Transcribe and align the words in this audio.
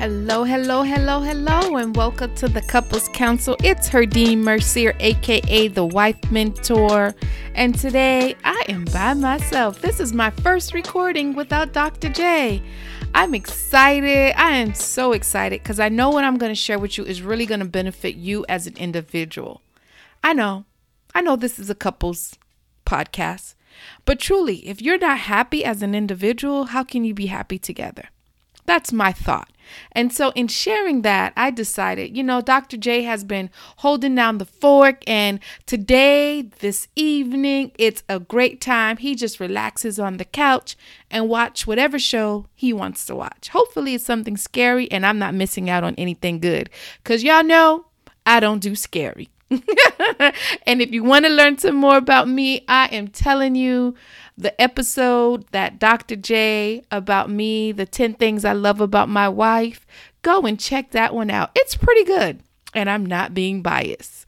Hello, 0.00 0.44
hello, 0.44 0.82
hello, 0.82 1.20
hello, 1.20 1.76
and 1.76 1.94
welcome 1.94 2.34
to 2.36 2.48
the 2.48 2.62
Couples 2.62 3.10
Council. 3.10 3.54
It's 3.62 3.86
Herdine 3.86 4.38
Mercier, 4.38 4.94
aka 4.98 5.68
the 5.68 5.84
Wife 5.84 6.32
Mentor, 6.32 7.14
and 7.54 7.78
today 7.78 8.34
I 8.42 8.64
am 8.70 8.86
by 8.86 9.12
myself. 9.12 9.82
This 9.82 10.00
is 10.00 10.14
my 10.14 10.30
first 10.30 10.72
recording 10.72 11.34
without 11.34 11.74
Dr. 11.74 12.08
J. 12.08 12.62
I'm 13.14 13.34
excited. 13.34 14.32
I 14.40 14.52
am 14.52 14.72
so 14.72 15.12
excited 15.12 15.62
because 15.62 15.78
I 15.78 15.90
know 15.90 16.08
what 16.08 16.24
I'm 16.24 16.38
going 16.38 16.50
to 16.50 16.56
share 16.56 16.78
with 16.78 16.96
you 16.96 17.04
is 17.04 17.20
really 17.20 17.44
going 17.44 17.60
to 17.60 17.66
benefit 17.66 18.16
you 18.16 18.46
as 18.48 18.66
an 18.66 18.78
individual. 18.78 19.60
I 20.24 20.32
know, 20.32 20.64
I 21.14 21.20
know 21.20 21.36
this 21.36 21.58
is 21.58 21.68
a 21.68 21.74
couples 21.74 22.38
podcast, 22.86 23.54
but 24.06 24.18
truly, 24.18 24.66
if 24.66 24.80
you're 24.80 24.96
not 24.96 25.18
happy 25.18 25.62
as 25.62 25.82
an 25.82 25.94
individual, 25.94 26.64
how 26.68 26.84
can 26.84 27.04
you 27.04 27.12
be 27.12 27.26
happy 27.26 27.58
together? 27.58 28.08
That's 28.64 28.92
my 28.92 29.12
thought. 29.12 29.50
And 29.92 30.12
so, 30.12 30.30
in 30.30 30.48
sharing 30.48 31.02
that, 31.02 31.32
I 31.36 31.50
decided, 31.50 32.16
you 32.16 32.22
know, 32.22 32.40
Dr. 32.40 32.76
J 32.76 33.02
has 33.02 33.24
been 33.24 33.50
holding 33.78 34.14
down 34.14 34.38
the 34.38 34.44
fork, 34.44 35.02
and 35.06 35.40
today, 35.66 36.42
this 36.42 36.88
evening, 36.96 37.72
it's 37.78 38.02
a 38.08 38.20
great 38.20 38.60
time. 38.60 38.96
He 38.96 39.14
just 39.14 39.40
relaxes 39.40 39.98
on 39.98 40.16
the 40.16 40.24
couch 40.24 40.76
and 41.10 41.28
watch 41.28 41.66
whatever 41.66 41.98
show 41.98 42.46
he 42.54 42.72
wants 42.72 43.04
to 43.06 43.16
watch. 43.16 43.48
Hopefully, 43.48 43.94
it's 43.94 44.04
something 44.04 44.36
scary, 44.36 44.90
and 44.90 45.04
I'm 45.04 45.18
not 45.18 45.34
missing 45.34 45.68
out 45.68 45.84
on 45.84 45.94
anything 45.96 46.40
good. 46.40 46.70
Because 47.02 47.22
y'all 47.24 47.44
know 47.44 47.86
I 48.26 48.40
don't 48.40 48.60
do 48.60 48.74
scary. 48.74 49.28
and 50.66 50.80
if 50.80 50.92
you 50.92 51.02
want 51.02 51.24
to 51.24 51.30
learn 51.30 51.58
some 51.58 51.74
more 51.74 51.96
about 51.96 52.28
me, 52.28 52.64
I 52.68 52.86
am 52.86 53.08
telling 53.08 53.56
you 53.56 53.94
the 54.38 54.58
episode 54.60 55.44
that 55.50 55.78
Dr. 55.78 56.16
J 56.16 56.82
about 56.90 57.30
me, 57.30 57.72
the 57.72 57.86
10 57.86 58.14
things 58.14 58.44
I 58.44 58.52
love 58.52 58.80
about 58.80 59.08
my 59.08 59.28
wife, 59.28 59.86
go 60.22 60.42
and 60.42 60.58
check 60.58 60.92
that 60.92 61.14
one 61.14 61.30
out. 61.30 61.50
It's 61.56 61.74
pretty 61.74 62.04
good, 62.04 62.40
and 62.74 62.88
I'm 62.88 63.04
not 63.04 63.34
being 63.34 63.60
biased. 63.60 64.26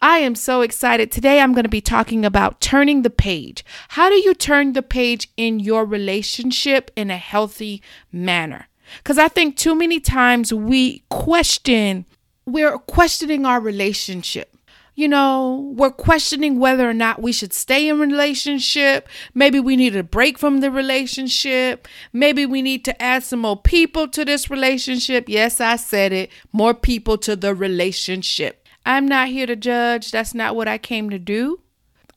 I 0.00 0.18
am 0.18 0.34
so 0.34 0.62
excited. 0.62 1.12
Today, 1.12 1.40
I'm 1.40 1.52
going 1.52 1.64
to 1.64 1.68
be 1.68 1.80
talking 1.80 2.24
about 2.24 2.60
turning 2.60 3.02
the 3.02 3.10
page. 3.10 3.64
How 3.88 4.08
do 4.08 4.16
you 4.16 4.34
turn 4.34 4.72
the 4.72 4.82
page 4.82 5.30
in 5.36 5.60
your 5.60 5.84
relationship 5.84 6.90
in 6.96 7.10
a 7.10 7.16
healthy 7.16 7.82
manner? 8.10 8.68
Because 8.98 9.18
I 9.18 9.28
think 9.28 9.56
too 9.56 9.74
many 9.74 10.00
times 10.00 10.52
we 10.52 11.04
question, 11.10 12.06
we're 12.46 12.78
questioning 12.78 13.46
our 13.46 13.60
relationship 13.60 14.53
you 14.94 15.08
know, 15.08 15.72
we're 15.76 15.90
questioning 15.90 16.58
whether 16.58 16.88
or 16.88 16.94
not 16.94 17.20
we 17.20 17.32
should 17.32 17.52
stay 17.52 17.88
in 17.88 17.98
relationship. 17.98 19.08
Maybe 19.34 19.58
we 19.58 19.76
need 19.76 19.96
a 19.96 20.04
break 20.04 20.38
from 20.38 20.60
the 20.60 20.70
relationship. 20.70 21.88
Maybe 22.12 22.46
we 22.46 22.62
need 22.62 22.84
to 22.84 23.02
add 23.02 23.24
some 23.24 23.40
more 23.40 23.60
people 23.60 24.06
to 24.08 24.24
this 24.24 24.48
relationship. 24.50 25.28
Yes, 25.28 25.60
I 25.60 25.76
said 25.76 26.12
it. 26.12 26.30
More 26.52 26.74
people 26.74 27.18
to 27.18 27.34
the 27.34 27.54
relationship. 27.54 28.66
I'm 28.86 29.08
not 29.08 29.28
here 29.28 29.46
to 29.46 29.56
judge. 29.56 30.10
That's 30.10 30.34
not 30.34 30.54
what 30.54 30.68
I 30.68 30.78
came 30.78 31.10
to 31.10 31.18
do. 31.18 31.60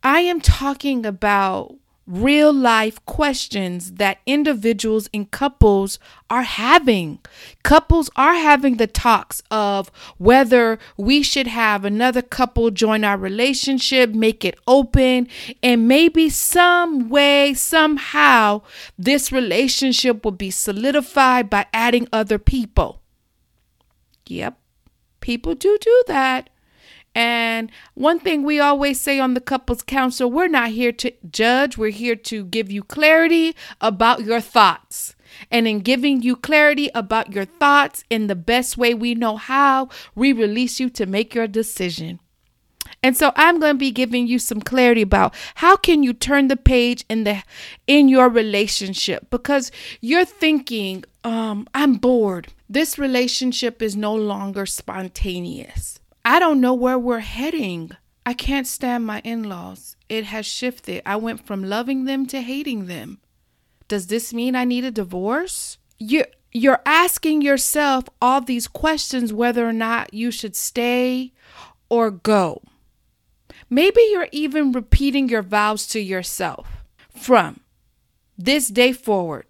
I 0.04 0.20
am 0.20 0.42
talking 0.42 1.06
about 1.06 1.76
real 2.08 2.54
life 2.54 3.04
questions 3.06 3.94
that 3.94 4.20
individuals 4.26 5.10
and 5.14 5.30
couples 5.30 6.00
are 6.30 6.44
having. 6.44 7.20
Couples 7.64 8.10
are 8.16 8.36
having 8.36 8.78
the 8.78 8.88
talks 8.88 9.44
of 9.52 9.92
whether 10.18 10.80
we 10.96 11.22
should 11.22 11.48
have 11.48 11.84
another 11.84 12.22
couple 12.22 12.72
join 12.72 13.04
our 13.04 13.18
relationship, 13.18 14.12
make 14.12 14.46
it 14.46 14.58
open, 14.66 15.28
and 15.62 15.88
maybe 15.88 16.30
some 16.30 17.10
way, 17.10 17.54
somehow, 17.54 18.62
this 18.98 19.32
relationship 19.32 20.24
will 20.24 20.32
be 20.32 20.50
solidified 20.50 21.50
by 21.50 21.66
adding 21.74 22.08
other 22.14 22.40
people. 22.40 23.02
Yep, 24.28 24.58
people 25.20 25.56
do 25.56 25.78
do 25.80 26.04
that. 26.08 26.50
And 27.18 27.72
one 27.96 28.20
thing 28.20 28.44
we 28.44 28.60
always 28.60 29.02
say 29.02 29.20
on 29.20 29.34
the 29.34 29.42
couples 29.42 29.82
council 29.82 30.32
we're 30.32 30.48
not 30.48 30.70
here 30.70 30.92
to 30.92 31.12
judge, 31.32 31.76
we're 31.76 31.90
here 31.90 32.16
to 32.16 32.46
give 32.46 32.72
you 32.72 32.84
clarity 32.84 33.56
about 33.82 34.22
your 34.22 34.40
thoughts. 34.40 35.16
And 35.50 35.68
in 35.68 35.80
giving 35.80 36.22
you 36.22 36.36
clarity 36.36 36.92
about 36.94 37.34
your 37.34 37.46
thoughts 37.46 38.04
in 38.12 38.28
the 38.28 38.36
best 38.36 38.78
way 38.78 38.94
we 38.94 39.16
know 39.16 39.36
how, 39.36 39.90
we 40.14 40.32
release 40.32 40.80
you 40.80 40.92
to 40.92 41.08
make 41.08 41.34
your 41.34 41.48
decision. 41.48 42.20
And 43.02 43.18
so 43.18 43.32
I'm 43.36 43.60
going 43.60 43.74
to 43.74 43.80
be 43.80 43.92
giving 43.92 44.28
you 44.28 44.38
some 44.38 44.62
clarity 44.62 45.02
about 45.02 45.34
how 45.56 45.76
can 45.76 46.04
you 46.04 46.14
turn 46.14 46.50
the 46.50 46.56
page 46.56 47.04
in 47.10 47.24
the 47.24 47.42
in 47.88 48.10
your 48.10 48.30
relationship 48.30 49.32
because 49.32 49.72
you're 50.02 50.24
thinking 50.24 51.04
um 51.24 51.68
I'm 51.74 51.96
bored. 51.96 52.54
This 52.70 53.00
relationship 53.00 53.82
is 53.82 53.96
no 53.96 54.14
longer 54.14 54.68
spontaneous. 54.68 56.00
I 56.28 56.40
don't 56.40 56.60
know 56.60 56.74
where 56.74 57.00
we're 57.00 57.20
heading. 57.20 57.92
I 58.26 58.34
can't 58.34 58.68
stand 58.68 59.06
my 59.06 59.22
in 59.22 59.44
laws. 59.44 59.96
It 60.10 60.26
has 60.26 60.46
shifted. 60.46 61.02
I 61.06 61.16
went 61.16 61.48
from 61.48 61.64
loving 61.64 62.04
them 62.04 62.26
to 62.26 62.42
hating 62.42 62.88
them. 62.88 63.20
Does 63.88 64.08
this 64.08 64.34
mean 64.34 64.54
I 64.54 64.66
need 64.66 64.84
a 64.84 64.92
divorce? 64.92 65.78
You 65.98 66.26
you're 66.52 66.82
asking 66.86 67.44
yourself 67.44 68.10
all 68.22 68.42
these 68.42 68.68
questions 68.68 69.32
whether 69.32 69.66
or 69.66 69.72
not 69.72 70.14
you 70.14 70.30
should 70.30 70.58
stay 70.58 71.32
or 71.88 72.12
go. 72.12 72.62
Maybe 73.70 74.02
you're 74.12 74.28
even 74.34 74.74
repeating 74.74 75.30
your 75.30 75.44
vows 75.44 75.88
to 75.88 76.02
yourself 76.02 76.84
from 77.16 77.62
this 78.38 78.68
day 78.68 78.92
forward 78.92 79.46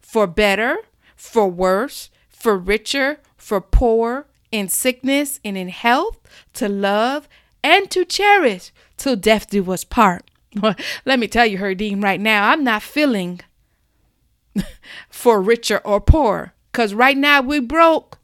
for 0.00 0.28
better, 0.28 0.76
for 1.16 1.48
worse, 1.48 2.10
for 2.28 2.56
richer, 2.56 3.18
for 3.36 3.60
poor, 3.60 4.28
in 4.52 4.68
sickness 4.68 5.40
and 5.44 5.56
in 5.56 5.68
health, 5.68 6.18
to 6.54 6.68
love 6.68 7.28
and 7.64 7.90
to 7.90 8.04
cherish 8.04 8.70
till 8.96 9.16
death 9.16 9.50
do 9.50 9.70
us 9.72 9.82
part. 9.82 10.30
Let 11.04 11.18
me 11.18 11.26
tell 11.26 11.46
you, 11.46 11.58
Herdine, 11.58 12.02
right 12.02 12.20
now, 12.20 12.50
I'm 12.50 12.62
not 12.62 12.82
feeling 12.82 13.40
for 15.08 15.40
richer 15.40 15.80
or 15.84 16.00
poor 16.00 16.52
because 16.70 16.94
right 16.94 17.16
now 17.16 17.40
we 17.40 17.58
broke. 17.58 18.18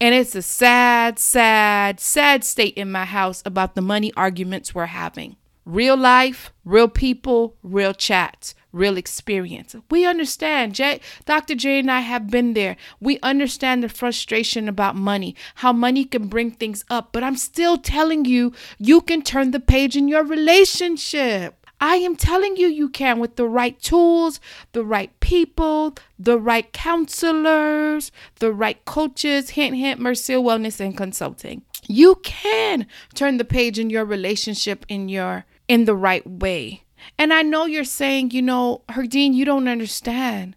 And 0.00 0.14
it's 0.14 0.36
a 0.36 0.42
sad, 0.42 1.18
sad, 1.18 1.98
sad 1.98 2.44
state 2.44 2.74
in 2.74 2.92
my 2.92 3.04
house 3.04 3.42
about 3.44 3.74
the 3.74 3.80
money 3.80 4.12
arguments 4.16 4.72
we're 4.72 4.86
having. 4.86 5.36
Real 5.64 5.96
life, 5.96 6.52
real 6.64 6.86
people, 6.86 7.56
real 7.64 7.92
chats 7.92 8.54
real 8.78 8.96
experience. 8.96 9.74
We 9.90 10.06
understand. 10.06 10.74
J- 10.74 11.00
Dr. 11.26 11.54
J 11.54 11.80
and 11.80 11.90
I 11.90 12.00
have 12.00 12.30
been 12.30 12.54
there. 12.54 12.76
We 13.00 13.18
understand 13.22 13.82
the 13.82 13.88
frustration 13.88 14.68
about 14.68 14.96
money, 14.96 15.34
how 15.56 15.72
money 15.72 16.04
can 16.04 16.28
bring 16.28 16.52
things 16.52 16.84
up. 16.88 17.10
But 17.12 17.22
I'm 17.22 17.36
still 17.36 17.76
telling 17.76 18.24
you, 18.24 18.52
you 18.78 19.00
can 19.00 19.22
turn 19.22 19.50
the 19.50 19.60
page 19.60 19.96
in 19.96 20.08
your 20.08 20.24
relationship. 20.24 21.54
I 21.80 21.96
am 21.96 22.16
telling 22.16 22.56
you, 22.56 22.66
you 22.66 22.88
can 22.88 23.20
with 23.20 23.36
the 23.36 23.46
right 23.46 23.80
tools, 23.80 24.40
the 24.72 24.84
right 24.84 25.10
people, 25.20 25.94
the 26.18 26.38
right 26.38 26.72
counselors, 26.72 28.10
the 28.40 28.52
right 28.52 28.84
coaches. 28.84 29.50
Hint, 29.50 29.76
hint, 29.76 30.00
Mercier 30.00 30.38
Wellness 30.38 30.80
and 30.80 30.96
Consulting. 30.96 31.62
You 31.86 32.16
can 32.16 32.86
turn 33.14 33.36
the 33.36 33.44
page 33.44 33.78
in 33.78 33.90
your 33.90 34.04
relationship 34.04 34.84
in 34.88 35.08
your 35.08 35.44
in 35.68 35.84
the 35.84 35.94
right 35.94 36.26
way. 36.26 36.82
And 37.16 37.32
I 37.32 37.42
know 37.42 37.66
you're 37.66 37.84
saying, 37.84 38.32
you 38.32 38.42
know, 38.42 38.82
Herdine, 38.88 39.34
you 39.34 39.44
don't 39.44 39.68
understand. 39.68 40.56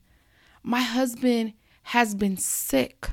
My 0.64 0.82
husband 0.82 1.54
has 1.84 2.16
been 2.16 2.38
sick. 2.38 3.12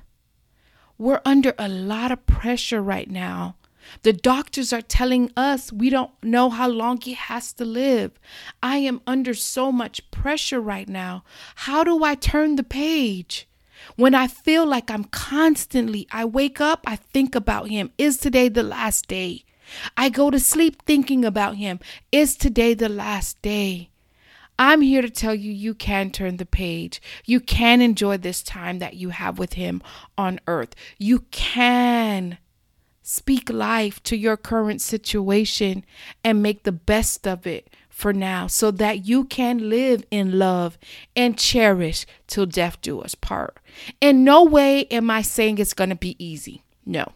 We're 0.97 1.21
under 1.25 1.55
a 1.59 1.69
lot 1.69 2.11
of 2.11 2.27
pressure 2.27 2.83
right 2.83 3.11
now. 3.11 3.57
The 4.03 4.13
doctors 4.13 4.73
are 4.73 4.83
telling 4.83 5.33
us 5.37 5.73
we 5.73 5.91
don't 5.91 6.11
know 6.23 6.51
how 6.51 6.69
long 6.69 7.01
he 7.01 7.15
has 7.15 7.53
to 7.55 7.65
live. 7.65 8.13
I 8.63 8.79
am 8.79 9.01
under 9.07 9.35
so 9.35 9.73
much 9.73 10.11
pressure 10.11 10.61
right 10.61 10.89
now. 10.89 11.25
How 11.55 11.85
do 11.85 12.05
I 12.05 12.15
turn 12.15 12.57
the 12.57 12.65
page? 12.65 13.49
When 13.97 14.15
I 14.15 14.27
feel 14.27 14.67
like 14.67 14.91
I'm 14.91 15.05
constantly, 15.05 16.07
I 16.11 16.25
wake 16.25 16.61
up, 16.61 16.85
I 16.87 16.97
think 16.97 17.35
about 17.35 17.69
him. 17.69 17.93
Is 17.97 18.19
today 18.19 18.49
the 18.49 18.63
last 18.63 19.09
day? 19.09 19.45
I 19.97 20.09
go 20.09 20.31
to 20.31 20.39
sleep 20.39 20.83
thinking 20.83 21.25
about 21.25 21.57
him. 21.57 21.81
Is 22.13 22.37
today 22.37 22.75
the 22.75 22.89
last 22.89 23.41
day? 23.43 23.91
I'm 24.59 24.81
here 24.81 25.03
to 25.03 25.11
tell 25.11 25.35
you 25.35 25.53
you 25.53 25.73
can 25.73 26.11
turn 26.11 26.37
the 26.37 26.47
page. 26.47 27.01
You 27.25 27.39
can 27.39 27.81
enjoy 27.81 28.17
this 28.17 28.43
time 28.43 28.81
that 28.81 28.95
you 28.95 29.11
have 29.11 29.39
with 29.39 29.53
Him 29.53 29.83
on 30.17 30.41
earth. 30.49 30.75
You 30.99 31.21
can 31.31 32.39
speak 33.03 33.49
life 33.49 34.03
to 34.03 34.17
your 34.17 34.37
current 34.37 34.81
situation 34.81 35.85
and 36.25 36.43
make 36.43 36.65
the 36.65 36.73
best 36.73 37.27
of 37.27 37.47
it 37.47 37.71
for 37.89 38.13
now 38.13 38.47
so 38.47 38.71
that 38.73 39.07
you 39.07 39.25
can 39.25 39.71
live 39.71 40.05
in 40.11 40.39
love 40.39 40.77
and 41.17 41.39
cherish 41.39 42.05
till 42.27 42.45
death 42.45 42.81
do 42.83 43.01
us 43.01 43.15
part. 43.15 43.59
In 44.01 44.25
no 44.25 44.45
way 44.45 44.85
am 44.87 45.09
I 45.09 45.23
saying 45.23 45.59
it's 45.59 45.73
going 45.73 45.91
to 45.91 45.97
be 45.97 46.23
easy. 46.23 46.65
No. 46.85 47.13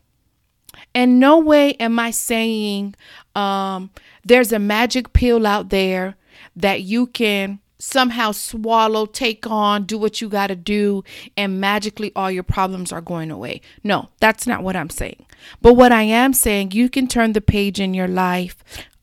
In 0.95 1.19
no 1.19 1.39
way 1.39 1.75
am 1.75 1.99
I 1.99 2.11
saying 2.11 2.95
um, 3.35 3.91
there's 4.25 4.53
a 4.53 4.59
magic 4.59 5.13
pill 5.13 5.47
out 5.47 5.71
there 5.71 6.17
that 6.55 6.83
you 6.83 7.07
can 7.07 7.61
somehow 7.79 8.31
swallow, 8.31 9.07
take 9.07 9.45
on, 9.47 9.85
do 9.85 9.99
what 9.99 10.21
you 10.21 10.29
got 10.29 10.47
to 10.47 10.57
do, 10.57 11.03
and 11.37 11.61
magically 11.61 12.13
all 12.15 12.31
your 12.31 12.45
problems 12.45 12.93
are 12.93 13.01
going 13.01 13.31
away. 13.31 13.61
No, 13.83 14.09
that's 14.21 14.47
not 14.47 14.63
what 14.63 14.77
I'm 14.77 14.91
saying. 14.91 15.27
But 15.61 15.75
what 15.75 15.91
I 15.91 16.03
am 16.03 16.33
saying, 16.33 16.71
you 16.71 16.89
can 16.89 17.09
turn 17.09 17.33
the 17.33 17.41
page 17.41 17.81
in 17.81 17.93
your 17.93 18.07
life 18.07 18.57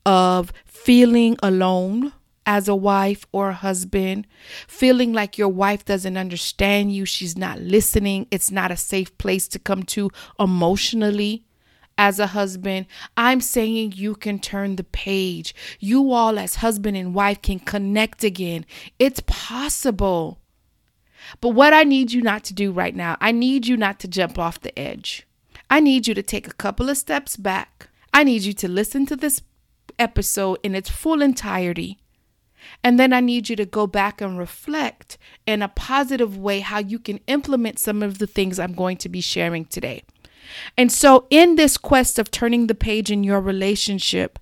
of 0.06 0.50
feeling 0.64 1.36
alone 1.42 2.14
as 2.46 2.68
a 2.68 2.74
wife 2.74 3.26
or 3.32 3.50
a 3.50 3.54
husband, 3.54 4.26
feeling 4.66 5.12
like 5.12 5.36
your 5.36 5.48
wife 5.48 5.84
doesn't 5.84 6.16
understand 6.16 6.92
you, 6.92 7.04
she's 7.04 7.36
not 7.36 7.60
listening, 7.60 8.26
it's 8.30 8.50
not 8.50 8.70
a 8.70 8.76
safe 8.76 9.16
place 9.18 9.46
to 9.48 9.58
come 9.58 9.82
to 9.82 10.10
emotionally 10.38 11.44
as 12.00 12.18
a 12.18 12.28
husband, 12.28 12.86
I'm 13.14 13.42
saying 13.42 13.92
you 13.94 14.14
can 14.14 14.38
turn 14.38 14.76
the 14.76 14.84
page. 14.84 15.54
You 15.80 16.12
all, 16.12 16.38
as 16.38 16.54
husband 16.56 16.96
and 16.96 17.14
wife, 17.14 17.42
can 17.42 17.58
connect 17.58 18.24
again. 18.24 18.64
It's 18.98 19.20
possible. 19.26 20.38
But 21.42 21.50
what 21.50 21.74
I 21.74 21.82
need 21.82 22.10
you 22.10 22.22
not 22.22 22.42
to 22.44 22.54
do 22.54 22.72
right 22.72 22.96
now, 22.96 23.18
I 23.20 23.32
need 23.32 23.66
you 23.66 23.76
not 23.76 24.00
to 24.00 24.08
jump 24.08 24.38
off 24.38 24.62
the 24.62 24.76
edge. 24.78 25.26
I 25.68 25.80
need 25.80 26.08
you 26.08 26.14
to 26.14 26.22
take 26.22 26.46
a 26.46 26.54
couple 26.54 26.88
of 26.88 26.96
steps 26.96 27.36
back. 27.36 27.90
I 28.14 28.24
need 28.24 28.44
you 28.44 28.54
to 28.54 28.66
listen 28.66 29.04
to 29.04 29.14
this 29.14 29.42
episode 29.98 30.58
in 30.62 30.74
its 30.74 30.88
full 30.88 31.20
entirety. 31.20 31.98
And 32.82 32.98
then 32.98 33.12
I 33.12 33.20
need 33.20 33.50
you 33.50 33.56
to 33.56 33.66
go 33.66 33.86
back 33.86 34.22
and 34.22 34.38
reflect 34.38 35.18
in 35.46 35.60
a 35.60 35.68
positive 35.68 36.38
way 36.38 36.60
how 36.60 36.78
you 36.78 36.98
can 36.98 37.20
implement 37.26 37.78
some 37.78 38.02
of 38.02 38.16
the 38.16 38.26
things 38.26 38.58
I'm 38.58 38.72
going 38.72 38.96
to 38.96 39.10
be 39.10 39.20
sharing 39.20 39.66
today. 39.66 40.02
And 40.76 40.90
so, 40.90 41.26
in 41.30 41.56
this 41.56 41.76
quest 41.76 42.18
of 42.18 42.30
turning 42.30 42.66
the 42.66 42.74
page 42.74 43.10
in 43.10 43.24
your 43.24 43.40
relationship, 43.40 44.38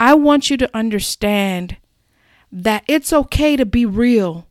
I 0.00 0.14
want 0.14 0.50
you 0.50 0.56
to 0.56 0.76
understand 0.76 1.76
that 2.50 2.84
it's 2.86 3.12
okay 3.12 3.56
to 3.56 3.66
be 3.66 3.84
real. 3.84 4.46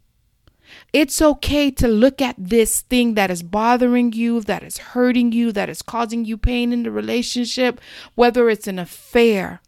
It's 0.93 1.21
okay 1.21 1.71
to 1.71 1.87
look 1.87 2.21
at 2.21 2.35
this 2.37 2.81
thing 2.81 3.13
that 3.15 3.31
is 3.31 3.43
bothering 3.43 4.13
you, 4.13 4.41
that 4.41 4.63
is 4.63 4.77
hurting 4.77 5.31
you, 5.31 5.51
that 5.51 5.69
is 5.69 5.81
causing 5.81 6.25
you 6.25 6.37
pain 6.37 6.71
in 6.71 6.83
the 6.83 6.91
relationship, 6.91 7.79
whether 8.15 8.49
it's 8.49 8.67
an 8.67 8.79
affair. 8.79 9.61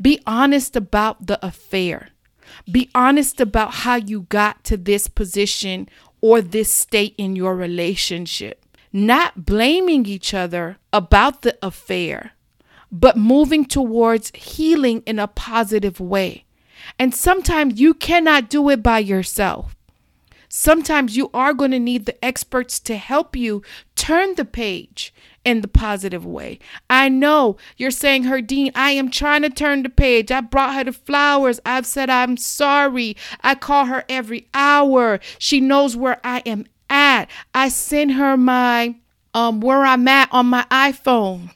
Be 0.00 0.20
honest 0.26 0.76
about 0.76 1.26
the 1.26 1.44
affair. 1.44 2.08
Be 2.70 2.90
honest 2.94 3.40
about 3.40 3.74
how 3.74 3.96
you 3.96 4.22
got 4.22 4.64
to 4.64 4.76
this 4.76 5.08
position 5.08 5.88
or 6.20 6.40
this 6.40 6.72
state 6.72 7.14
in 7.18 7.36
your 7.36 7.54
relationship 7.54 8.63
not 8.94 9.44
blaming 9.44 10.06
each 10.06 10.32
other 10.32 10.78
about 10.92 11.42
the 11.42 11.58
affair, 11.60 12.30
but 12.92 13.16
moving 13.16 13.64
towards 13.64 14.30
healing 14.36 15.02
in 15.04 15.18
a 15.18 15.26
positive 15.26 15.98
way. 15.98 16.44
And 16.96 17.12
sometimes 17.12 17.80
you 17.80 17.92
cannot 17.92 18.48
do 18.48 18.70
it 18.70 18.84
by 18.84 19.00
yourself. 19.00 19.74
Sometimes 20.48 21.16
you 21.16 21.30
are 21.34 21.52
going 21.52 21.72
to 21.72 21.80
need 21.80 22.06
the 22.06 22.24
experts 22.24 22.78
to 22.78 22.96
help 22.96 23.34
you 23.34 23.62
turn 23.96 24.36
the 24.36 24.44
page 24.44 25.12
in 25.44 25.60
the 25.60 25.68
positive 25.68 26.24
way. 26.24 26.60
I 26.88 27.08
know 27.08 27.56
you're 27.76 27.90
saying, 27.90 28.24
Herdine, 28.24 28.70
I 28.76 28.92
am 28.92 29.10
trying 29.10 29.42
to 29.42 29.50
turn 29.50 29.82
the 29.82 29.88
page. 29.88 30.30
I 30.30 30.40
brought 30.40 30.76
her 30.76 30.84
the 30.84 30.92
flowers. 30.92 31.58
I've 31.66 31.86
said 31.86 32.08
I'm 32.08 32.36
sorry. 32.36 33.16
I 33.40 33.56
call 33.56 33.86
her 33.86 34.04
every 34.08 34.46
hour. 34.54 35.18
She 35.38 35.58
knows 35.60 35.96
where 35.96 36.20
I 36.22 36.38
am 36.46 36.66
at. 37.14 37.30
I 37.54 37.68
send 37.68 38.12
her 38.12 38.36
my 38.36 38.96
um 39.32 39.60
where 39.60 39.84
I'm 39.84 40.06
at 40.08 40.28
on 40.32 40.46
my 40.46 40.66
iPhone. 40.70 41.50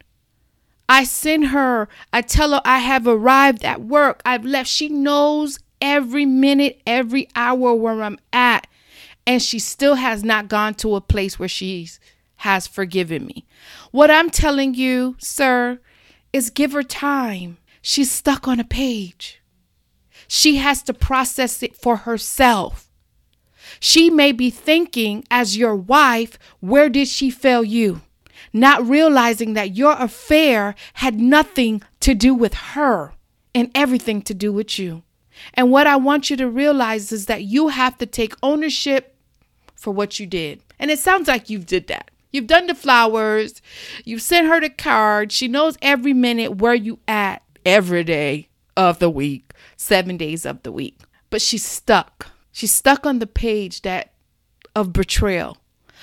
I 0.88 1.04
send 1.04 1.48
her, 1.48 1.88
I 2.12 2.22
tell 2.22 2.52
her 2.52 2.62
I 2.64 2.78
have 2.78 3.06
arrived 3.06 3.64
at 3.64 3.82
work. 3.82 4.22
I've 4.24 4.44
left. 4.44 4.70
She 4.70 4.88
knows 4.88 5.58
every 5.82 6.24
minute, 6.24 6.80
every 6.86 7.28
hour 7.36 7.74
where 7.74 8.02
I'm 8.02 8.18
at. 8.32 8.66
And 9.26 9.42
she 9.42 9.58
still 9.58 9.96
has 9.96 10.24
not 10.24 10.48
gone 10.48 10.74
to 10.76 10.96
a 10.96 11.02
place 11.02 11.38
where 11.38 11.48
she 11.48 11.86
has 12.36 12.66
forgiven 12.66 13.26
me. 13.26 13.44
What 13.90 14.10
I'm 14.10 14.30
telling 14.30 14.74
you, 14.74 15.16
sir, 15.18 15.80
is 16.32 16.48
give 16.48 16.72
her 16.72 16.82
time. 16.82 17.58
She's 17.82 18.10
stuck 18.10 18.48
on 18.48 18.58
a 18.58 18.64
page. 18.64 19.42
She 20.26 20.56
has 20.56 20.82
to 20.84 20.94
process 20.94 21.62
it 21.62 21.76
for 21.76 21.96
herself. 21.98 22.87
She 23.80 24.10
may 24.10 24.32
be 24.32 24.50
thinking, 24.50 25.24
as 25.30 25.56
your 25.56 25.76
wife, 25.76 26.38
where 26.60 26.88
did 26.88 27.08
she 27.08 27.30
fail 27.30 27.64
you? 27.64 28.00
Not 28.52 28.86
realizing 28.86 29.54
that 29.54 29.76
your 29.76 29.92
affair 29.92 30.74
had 30.94 31.20
nothing 31.20 31.82
to 32.00 32.14
do 32.14 32.34
with 32.34 32.54
her 32.54 33.12
and 33.54 33.70
everything 33.74 34.22
to 34.22 34.34
do 34.34 34.52
with 34.52 34.78
you. 34.78 35.02
And 35.54 35.70
what 35.70 35.86
I 35.86 35.96
want 35.96 36.30
you 36.30 36.36
to 36.36 36.48
realize 36.48 37.12
is 37.12 37.26
that 37.26 37.44
you 37.44 37.68
have 37.68 37.98
to 37.98 38.06
take 38.06 38.34
ownership 38.42 39.14
for 39.74 39.92
what 39.92 40.18
you 40.18 40.26
did. 40.26 40.62
And 40.78 40.90
it 40.90 40.98
sounds 40.98 41.28
like 41.28 41.50
you've 41.50 41.66
did 41.66 41.86
that. 41.88 42.10
You've 42.32 42.46
done 42.46 42.66
the 42.66 42.74
flowers, 42.74 43.62
you've 44.04 44.22
sent 44.22 44.48
her 44.48 44.60
the 44.60 44.68
card. 44.68 45.32
She 45.32 45.48
knows 45.48 45.78
every 45.80 46.12
minute 46.12 46.56
where 46.56 46.74
you 46.74 46.98
at 47.08 47.42
every 47.64 48.04
day 48.04 48.48
of 48.76 48.98
the 48.98 49.08
week, 49.08 49.52
7 49.76 50.16
days 50.16 50.44
of 50.44 50.62
the 50.62 50.72
week. 50.72 50.98
But 51.30 51.40
she's 51.40 51.64
stuck 51.64 52.28
She's 52.58 52.72
stuck 52.72 53.06
on 53.06 53.20
the 53.20 53.28
page 53.28 53.82
that 53.82 54.14
of 54.74 54.92
betrayal. 54.92 55.58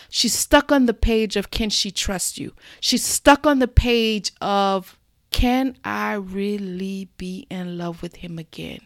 She's 0.09 0.33
stuck 0.33 0.71
on 0.71 0.85
the 0.85 0.93
page 0.93 1.35
of 1.35 1.51
can 1.51 1.69
she 1.69 1.91
trust 1.91 2.37
you? 2.37 2.53
She's 2.79 3.03
stuck 3.03 3.45
on 3.45 3.59
the 3.59 3.67
page 3.67 4.31
of 4.39 4.97
can 5.31 5.75
I 5.83 6.13
really 6.13 7.09
be 7.17 7.45
in 7.49 7.77
love 7.77 8.01
with 8.01 8.15
him 8.15 8.39
again? 8.39 8.79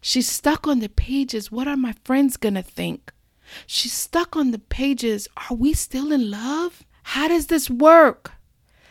She's 0.00 0.28
stuck 0.28 0.68
on 0.68 0.78
the 0.78 0.88
pages 0.88 1.50
what 1.50 1.66
are 1.66 1.76
my 1.76 1.96
friends 2.04 2.36
going 2.36 2.54
to 2.54 2.62
think? 2.62 3.12
She's 3.66 3.92
stuck 3.92 4.36
on 4.36 4.52
the 4.52 4.60
pages 4.60 5.26
are 5.50 5.56
we 5.56 5.72
still 5.72 6.12
in 6.12 6.30
love? 6.30 6.84
How 7.02 7.26
does 7.26 7.48
this 7.48 7.68
work? 7.68 8.34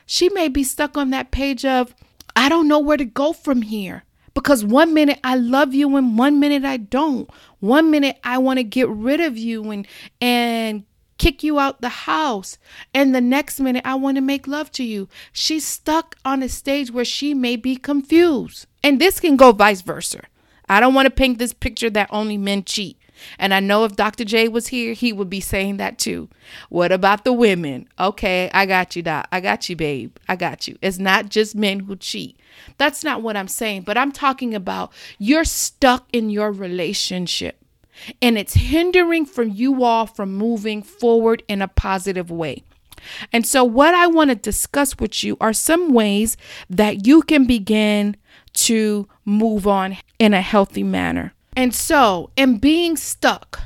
She 0.05 0.27
may 0.27 0.49
be 0.49 0.65
stuck 0.65 0.97
on 0.97 1.11
that 1.11 1.31
page 1.31 1.63
of 1.63 1.95
I 2.35 2.49
don't 2.49 2.67
know 2.67 2.79
where 2.79 2.97
to 2.97 3.05
go 3.05 3.31
from 3.31 3.61
here. 3.61 4.03
Because 4.33 4.65
one 4.65 4.93
minute 4.93 5.19
I 5.23 5.35
love 5.35 5.73
you 5.73 5.95
and 5.95 6.17
one 6.17 6.39
minute 6.39 6.65
I 6.65 6.77
don't. 6.77 7.29
One 7.59 7.91
minute 7.91 8.19
I 8.23 8.37
want 8.39 8.57
to 8.57 8.63
get 8.63 8.89
rid 8.89 9.21
of 9.21 9.37
you 9.37 9.69
and 9.71 9.87
and 10.19 10.83
kick 11.17 11.43
you 11.43 11.59
out 11.59 11.81
the 11.81 11.89
house. 11.89 12.57
And 12.93 13.13
the 13.13 13.21
next 13.21 13.59
minute 13.59 13.83
I 13.85 13.95
want 13.95 14.17
to 14.17 14.21
make 14.21 14.47
love 14.47 14.71
to 14.73 14.83
you. 14.83 15.07
She's 15.31 15.65
stuck 15.65 16.15
on 16.25 16.41
a 16.43 16.49
stage 16.49 16.91
where 16.91 17.05
she 17.05 17.33
may 17.33 17.55
be 17.55 17.75
confused. 17.75 18.65
And 18.83 18.99
this 18.99 19.19
can 19.19 19.37
go 19.37 19.51
vice 19.51 19.81
versa. 19.81 20.21
I 20.67 20.79
don't 20.79 20.93
want 20.93 21.05
to 21.05 21.11
paint 21.11 21.37
this 21.37 21.53
picture 21.53 21.89
that 21.91 22.09
only 22.11 22.37
men 22.37 22.63
cheat. 22.63 22.97
And 23.37 23.53
I 23.53 23.59
know 23.59 23.85
if 23.85 23.95
Dr. 23.95 24.25
J 24.25 24.47
was 24.47 24.67
here, 24.67 24.93
he 24.93 25.13
would 25.13 25.29
be 25.29 25.39
saying 25.39 25.77
that 25.77 25.97
too. 25.97 26.29
What 26.69 26.91
about 26.91 27.23
the 27.23 27.33
women? 27.33 27.87
Okay, 27.99 28.49
I 28.53 28.65
got 28.65 28.95
you, 28.95 29.01
Doc. 29.01 29.27
I 29.31 29.39
got 29.39 29.69
you, 29.69 29.75
babe. 29.75 30.15
I 30.27 30.35
got 30.35 30.67
you. 30.67 30.77
It's 30.81 30.99
not 30.99 31.29
just 31.29 31.55
men 31.55 31.81
who 31.81 31.95
cheat. 31.95 32.37
That's 32.77 33.03
not 33.03 33.21
what 33.21 33.37
I'm 33.37 33.47
saying, 33.47 33.83
but 33.83 33.97
I'm 33.97 34.11
talking 34.11 34.53
about 34.53 34.91
you're 35.17 35.45
stuck 35.45 36.07
in 36.11 36.29
your 36.29 36.51
relationship 36.51 37.63
and 38.21 38.37
it's 38.37 38.55
hindering 38.55 39.25
from 39.25 39.49
you 39.49 39.83
all 39.83 40.05
from 40.05 40.35
moving 40.35 40.81
forward 40.81 41.43
in 41.47 41.61
a 41.61 41.67
positive 41.67 42.31
way. 42.31 42.63
And 43.31 43.45
so, 43.45 43.63
what 43.63 43.93
I 43.93 44.07
want 44.07 44.29
to 44.29 44.35
discuss 44.35 44.97
with 44.97 45.23
you 45.23 45.37
are 45.41 45.53
some 45.53 45.93
ways 45.93 46.37
that 46.69 47.05
you 47.05 47.21
can 47.21 47.45
begin 47.45 48.15
to 48.53 49.07
move 49.25 49.67
on 49.67 49.97
in 50.19 50.33
a 50.33 50.41
healthy 50.41 50.83
manner. 50.83 51.33
And 51.55 51.73
so, 51.73 52.31
in 52.35 52.57
being 52.57 52.97
stuck, 52.97 53.61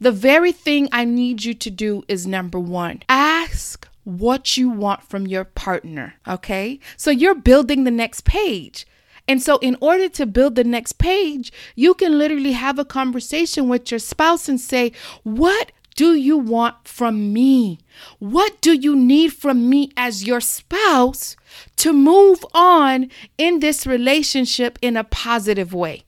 the 0.00 0.12
very 0.12 0.52
thing 0.52 0.88
I 0.92 1.04
need 1.04 1.44
you 1.44 1.54
to 1.54 1.70
do 1.70 2.02
is 2.08 2.26
number 2.26 2.58
one, 2.58 3.02
ask 3.08 3.86
what 4.04 4.56
you 4.56 4.68
want 4.70 5.02
from 5.02 5.26
your 5.26 5.44
partner. 5.44 6.14
Okay. 6.26 6.80
So 6.96 7.10
you're 7.10 7.34
building 7.34 7.84
the 7.84 7.90
next 7.90 8.24
page. 8.24 8.86
And 9.28 9.42
so, 9.42 9.58
in 9.58 9.76
order 9.80 10.08
to 10.08 10.26
build 10.26 10.54
the 10.54 10.64
next 10.64 10.94
page, 10.94 11.52
you 11.76 11.94
can 11.94 12.18
literally 12.18 12.52
have 12.52 12.78
a 12.78 12.84
conversation 12.84 13.68
with 13.68 13.90
your 13.90 14.00
spouse 14.00 14.48
and 14.48 14.60
say, 14.60 14.92
What 15.22 15.72
do 15.94 16.14
you 16.14 16.38
want 16.38 16.88
from 16.88 17.32
me? 17.32 17.78
What 18.18 18.60
do 18.60 18.72
you 18.72 18.96
need 18.96 19.32
from 19.32 19.68
me 19.68 19.92
as 19.96 20.26
your 20.26 20.40
spouse 20.40 21.36
to 21.76 21.92
move 21.92 22.44
on 22.54 23.10
in 23.36 23.60
this 23.60 23.86
relationship 23.86 24.78
in 24.80 24.96
a 24.96 25.04
positive 25.04 25.74
way? 25.74 26.04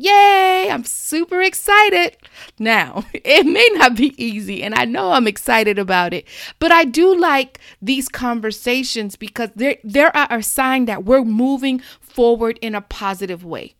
Yay! 0.00 0.68
I'm 0.70 0.84
super 0.84 1.42
excited. 1.42 2.16
Now, 2.58 3.04
it 3.12 3.44
may 3.46 3.68
not 3.72 3.96
be 3.96 4.14
easy, 4.22 4.62
and 4.62 4.74
I 4.74 4.84
know 4.84 5.10
I'm 5.10 5.26
excited 5.26 5.78
about 5.78 6.14
it, 6.14 6.26
but 6.60 6.70
I 6.70 6.84
do 6.84 7.18
like 7.18 7.58
these 7.82 8.08
conversations 8.08 9.16
because 9.16 9.50
there, 9.56 9.76
there 9.82 10.16
are 10.16 10.38
a 10.38 10.42
sign 10.42 10.84
that 10.84 11.04
we're 11.04 11.24
moving 11.24 11.80
forward 12.00 12.58
in 12.62 12.74
a 12.76 12.80
positive 12.80 13.44
way. 13.44 13.74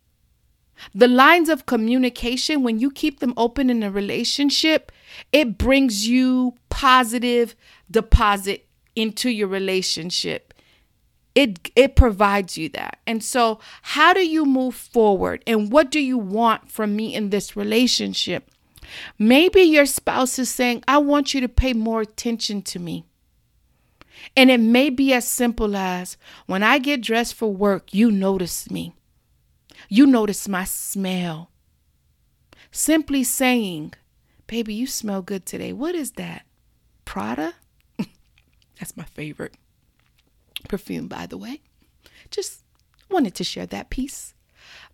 The 0.93 1.07
lines 1.07 1.49
of 1.49 1.65
communication, 1.65 2.63
when 2.63 2.79
you 2.79 2.91
keep 2.91 3.19
them 3.19 3.33
open 3.37 3.69
in 3.69 3.83
a 3.83 3.91
relationship, 3.91 4.91
it 5.31 5.57
brings 5.57 6.07
you 6.07 6.55
positive 6.69 7.55
deposit 7.89 8.67
into 8.95 9.29
your 9.29 9.47
relationship. 9.47 10.48
It, 11.39 11.71
it 11.73 11.95
provides 11.95 12.57
you 12.57 12.67
that. 12.71 12.99
And 13.07 13.23
so, 13.23 13.61
how 13.81 14.11
do 14.13 14.19
you 14.19 14.45
move 14.45 14.75
forward? 14.75 15.41
And 15.47 15.71
what 15.71 15.89
do 15.89 16.01
you 16.01 16.17
want 16.17 16.69
from 16.69 16.97
me 16.97 17.15
in 17.15 17.29
this 17.29 17.55
relationship? 17.55 18.51
Maybe 19.17 19.61
your 19.61 19.85
spouse 19.85 20.37
is 20.37 20.49
saying, 20.49 20.83
I 20.85 20.97
want 20.97 21.33
you 21.33 21.39
to 21.39 21.47
pay 21.47 21.71
more 21.71 22.01
attention 22.01 22.61
to 22.63 22.79
me. 22.79 23.05
And 24.35 24.51
it 24.51 24.59
may 24.59 24.89
be 24.89 25.13
as 25.13 25.25
simple 25.25 25.77
as 25.77 26.17
when 26.45 26.61
I 26.61 26.77
get 26.77 26.99
dressed 26.99 27.35
for 27.35 27.53
work, 27.53 27.93
you 27.93 28.11
notice 28.11 28.69
me. 28.69 28.93
You 29.87 30.07
notice 30.07 30.45
my 30.49 30.65
smell. 30.65 31.51
Simply 32.69 33.23
saying, 33.23 33.93
Baby, 34.45 34.73
you 34.73 34.87
smell 34.87 35.21
good 35.21 35.45
today. 35.45 35.71
What 35.71 35.95
is 35.95 36.11
that? 36.13 36.45
Prada? 37.05 37.53
That's 38.77 38.97
my 38.97 39.05
favorite 39.05 39.55
perfume, 40.67 41.07
by 41.07 41.25
the 41.25 41.37
way. 41.37 41.61
Just 42.31 42.63
wanted 43.09 43.35
to 43.35 43.43
share 43.43 43.65
that 43.67 43.89
piece. 43.89 44.33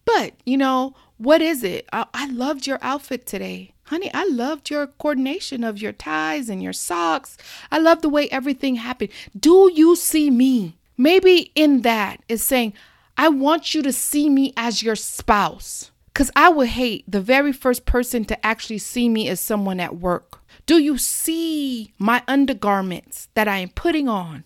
But, 0.06 0.34
you 0.46 0.58
know, 0.58 0.96
what 1.18 1.42
is 1.42 1.64
it? 1.64 1.88
I, 1.92 2.06
I, 2.14 2.28
loved 2.28 2.68
your 2.68 2.78
outfit 2.82 3.26
today. 3.26 3.74
Honey, 3.86 4.12
I 4.14 4.26
loved 4.26 4.70
your 4.70 4.88
coordination 4.88 5.64
of 5.64 5.82
your 5.82 5.92
ties 5.92 6.50
and 6.50 6.62
your 6.62 6.74
socks. 6.74 7.38
I 7.72 7.80
love 7.80 8.02
the 8.02 8.10
way 8.10 8.30
everything 8.30 8.76
happened. 8.76 9.12
Do 9.38 9.72
you 9.74 9.96
see 9.96 10.30
me? 10.30 10.78
Maybe 10.98 11.52
in 11.56 11.82
that 11.82 12.22
is 12.30 12.44
saying, 12.44 12.74
I 13.18 13.30
want 13.30 13.74
you 13.74 13.82
to 13.82 13.92
see 13.92 14.30
me 14.30 14.54
as 14.56 14.84
your 14.84 14.96
spouse. 14.96 15.92
Because 16.14 16.32
I 16.36 16.50
would 16.50 16.70
hate 16.70 17.04
the 17.08 17.20
very 17.20 17.52
first 17.52 17.86
person 17.86 18.24
to 18.26 18.46
actually 18.46 18.78
see 18.78 19.10
me 19.10 19.28
as 19.28 19.42
someone 19.42 19.80
at 19.80 19.98
work. 19.98 20.40
Do 20.66 20.78
you 20.78 20.98
see 20.98 21.94
my 22.00 22.24
undergarments 22.28 23.28
that 23.34 23.48
I 23.48 23.58
am 23.58 23.70
putting 23.70 24.08
on? 24.08 24.46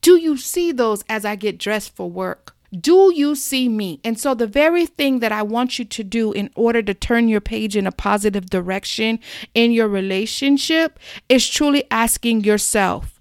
Do 0.00 0.16
you 0.16 0.36
see 0.36 0.72
those 0.72 1.04
as 1.08 1.24
I 1.24 1.36
get 1.36 1.58
dressed 1.58 1.94
for 1.94 2.10
work? 2.10 2.56
Do 2.78 3.12
you 3.14 3.34
see 3.34 3.68
me? 3.68 4.00
And 4.04 4.18
so, 4.18 4.32
the 4.32 4.46
very 4.46 4.86
thing 4.86 5.18
that 5.18 5.32
I 5.32 5.42
want 5.42 5.78
you 5.78 5.84
to 5.84 6.04
do 6.04 6.30
in 6.32 6.50
order 6.54 6.82
to 6.82 6.94
turn 6.94 7.28
your 7.28 7.40
page 7.40 7.76
in 7.76 7.86
a 7.86 7.92
positive 7.92 8.48
direction 8.48 9.18
in 9.54 9.72
your 9.72 9.88
relationship 9.88 10.98
is 11.28 11.48
truly 11.48 11.84
asking 11.90 12.44
yourself 12.44 13.20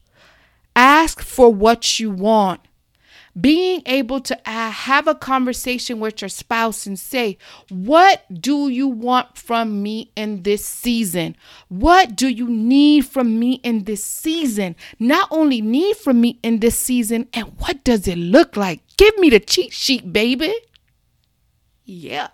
ask 0.76 1.22
for 1.22 1.54
what 1.54 2.00
you 2.00 2.10
want 2.10 2.62
being 3.42 3.82
able 3.86 4.20
to 4.22 4.38
uh, 4.50 4.72
have 4.72 5.08
a 5.08 5.16
conversation 5.16 6.00
with 6.00 6.22
your 6.22 6.30
spouse 6.30 6.86
and 6.86 7.00
say, 7.00 7.38
What 7.70 8.24
do 8.42 8.70
you 8.70 8.88
want 8.88 9.38
from 9.38 9.84
me 9.84 10.12
in 10.16 10.44
this 10.44 10.66
season? 10.66 11.36
What 11.68 12.16
do 12.16 12.28
you 12.28 12.48
need 12.48 13.06
from 13.06 13.40
me 13.40 13.54
in 13.64 13.84
this 13.84 14.04
season? 14.04 14.76
Not 15.00 15.28
only 15.32 15.62
need 15.62 15.98
from 15.98 16.22
me 16.22 16.40
in 16.44 16.60
this 16.60 16.78
season, 16.78 17.28
and 17.34 17.54
what 17.60 17.84
does 17.84 18.08
it 18.08 18.18
look 18.18 18.58
like? 18.58 18.82
Give 18.98 19.18
me 19.18 19.30
the 19.30 19.40
cheat 19.40 19.74
sheet, 19.74 20.12
baby. 20.12 20.54
Yeah. 21.86 22.30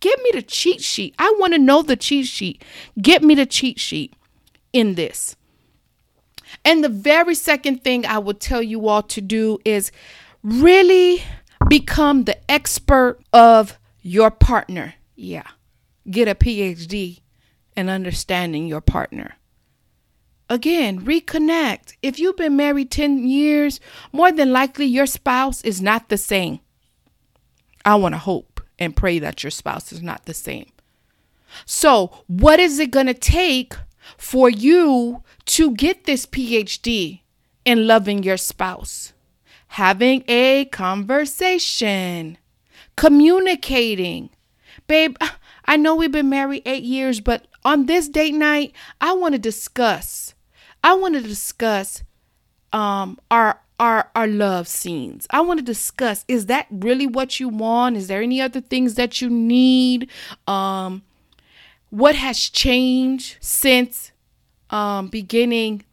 Give 0.00 0.20
me 0.22 0.30
the 0.34 0.42
cheat 0.42 0.82
sheet. 0.82 1.14
I 1.18 1.34
want 1.38 1.52
to 1.52 1.58
know 1.58 1.82
the 1.82 1.96
cheat 1.96 2.26
sheet. 2.26 2.64
Get 3.00 3.22
me 3.22 3.34
the 3.34 3.46
cheat 3.46 3.78
sheet 3.78 4.14
in 4.72 4.94
this. 4.96 5.36
And 6.64 6.84
the 6.84 6.88
very 6.88 7.34
second 7.34 7.82
thing 7.82 8.04
I 8.06 8.18
would 8.18 8.40
tell 8.40 8.62
you 8.62 8.88
all 8.88 9.02
to 9.04 9.20
do 9.20 9.58
is 9.64 9.90
really 10.42 11.22
become 11.68 12.24
the 12.24 12.50
expert 12.50 13.18
of 13.32 13.78
your 14.00 14.30
partner. 14.30 14.94
Yeah. 15.14 15.46
Get 16.10 16.28
a 16.28 16.34
PhD 16.34 17.20
in 17.76 17.88
understanding 17.88 18.66
your 18.66 18.80
partner. 18.80 19.36
Again, 20.48 21.00
reconnect. 21.00 21.94
If 22.02 22.18
you've 22.18 22.36
been 22.36 22.56
married 22.56 22.90
10 22.90 23.26
years, 23.26 23.80
more 24.12 24.32
than 24.32 24.52
likely 24.52 24.84
your 24.84 25.06
spouse 25.06 25.62
is 25.62 25.80
not 25.80 26.08
the 26.08 26.18
same. 26.18 26.60
I 27.84 27.94
want 27.94 28.14
to 28.14 28.18
hope 28.18 28.60
and 28.78 28.94
pray 28.94 29.18
that 29.18 29.42
your 29.42 29.50
spouse 29.50 29.92
is 29.92 30.02
not 30.02 30.26
the 30.26 30.34
same. 30.34 30.70
So, 31.64 32.24
what 32.26 32.58
is 32.58 32.78
it 32.78 32.90
going 32.90 33.06
to 33.06 33.14
take 33.14 33.74
for 34.16 34.50
you 34.50 35.22
to 35.46 35.74
get 35.74 36.04
this 36.04 36.26
PhD 36.26 37.20
in 37.64 37.86
loving 37.86 38.22
your 38.22 38.36
spouse? 38.36 39.12
Having 39.72 40.24
a 40.28 40.66
conversation, 40.66 42.36
communicating. 42.96 44.28
Babe, 44.86 45.16
I 45.64 45.76
know 45.76 45.94
we've 45.94 46.12
been 46.12 46.28
married 46.28 46.62
eight 46.66 46.82
years, 46.82 47.20
but 47.20 47.46
on 47.64 47.86
this 47.86 48.08
date 48.08 48.34
night, 48.34 48.74
I 49.00 49.14
want 49.14 49.34
to 49.34 49.38
discuss. 49.38 50.34
I 50.84 50.94
want 50.94 51.14
to 51.14 51.22
discuss 51.22 52.02
um 52.72 53.18
our 53.30 53.60
our 53.78 54.10
our 54.14 54.26
love 54.26 54.68
scenes. 54.68 55.26
I 55.30 55.40
want 55.40 55.58
to 55.58 55.64
discuss 55.64 56.24
is 56.28 56.46
that 56.46 56.66
really 56.70 57.06
what 57.06 57.40
you 57.40 57.48
want? 57.48 57.96
Is 57.96 58.08
there 58.08 58.22
any 58.22 58.40
other 58.40 58.60
things 58.60 58.94
that 58.96 59.20
you 59.20 59.30
need? 59.30 60.10
Um 60.46 61.02
what 61.88 62.14
has 62.14 62.48
changed 62.48 63.36
since 63.40 64.12
um, 64.70 65.08
beginning 65.08 65.84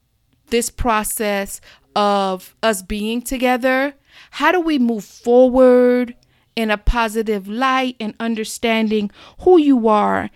this 0.50 0.70
process 0.70 1.62
of 1.96 2.56
us 2.62 2.82
being 2.82 3.22
together? 3.22 3.94
How 4.32 4.52
do 4.52 4.60
we 4.60 4.80
move 4.80 5.04
forward 5.04 6.16
in 6.56 6.72
a 6.72 6.78
positive 6.78 7.48
light 7.48 7.96
and 8.00 8.14
understanding 8.20 9.12
who 9.42 9.58
you 9.60 9.88
are 9.88 10.30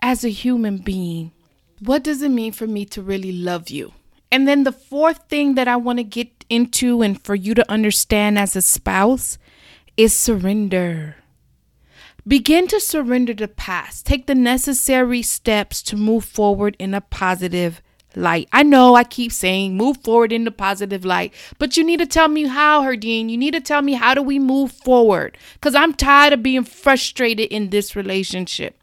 as 0.00 0.24
a 0.24 0.28
human 0.28 0.78
being? 0.78 1.32
What 1.80 2.04
does 2.04 2.22
it 2.22 2.30
mean 2.30 2.52
for 2.52 2.66
me 2.66 2.84
to 2.86 3.02
really 3.02 3.32
love 3.32 3.70
you? 3.70 3.92
And 4.30 4.48
then 4.48 4.64
the 4.64 4.72
fourth 4.72 5.28
thing 5.28 5.56
that 5.56 5.68
I 5.68 5.76
want 5.76 5.98
to 5.98 6.04
get 6.04 6.44
into 6.48 7.02
and 7.02 7.22
for 7.22 7.34
you 7.34 7.54
to 7.54 7.70
understand 7.70 8.38
as 8.38 8.56
a 8.56 8.62
spouse 8.62 9.36
is 9.96 10.14
surrender. 10.14 11.16
Begin 12.26 12.68
to 12.68 12.80
surrender 12.80 13.34
the 13.34 13.48
past. 13.48 14.06
Take 14.06 14.26
the 14.26 14.34
necessary 14.34 15.22
steps 15.22 15.82
to 15.82 15.96
move 15.96 16.24
forward 16.24 16.76
in 16.78 16.94
a 16.94 17.00
positive 17.00 17.82
light. 18.16 18.48
I 18.52 18.62
know 18.62 18.94
I 18.94 19.04
keep 19.04 19.32
saying 19.32 19.76
move 19.76 19.98
forward 19.98 20.32
in 20.32 20.44
the 20.44 20.50
positive 20.50 21.04
light, 21.04 21.32
but 21.58 21.76
you 21.76 21.84
need 21.84 21.98
to 21.98 22.06
tell 22.06 22.28
me 22.28 22.46
how, 22.46 22.82
Herdine. 22.82 23.28
You 23.28 23.36
need 23.36 23.54
to 23.54 23.60
tell 23.60 23.82
me 23.82 23.94
how 23.94 24.14
do 24.14 24.22
we 24.22 24.38
move 24.38 24.72
forward? 24.72 25.36
Because 25.54 25.74
I'm 25.74 25.94
tired 25.94 26.32
of 26.32 26.42
being 26.42 26.64
frustrated 26.64 27.48
in 27.50 27.70
this 27.70 27.96
relationship. 27.96 28.78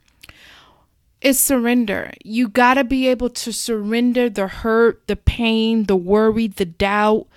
It's 1.21 1.39
surrender. 1.39 2.13
You 2.24 2.48
got 2.48 2.75
to 2.75 2.83
be 2.83 3.07
able 3.07 3.29
to 3.29 3.51
surrender 3.51 4.29
the 4.29 4.48
hurt, 4.48 5.05
the 5.07 5.17
pain, 5.17 5.83
the 5.86 5.98
worry, 5.98 6.48
the 6.48 6.65
doubt, 6.65 7.27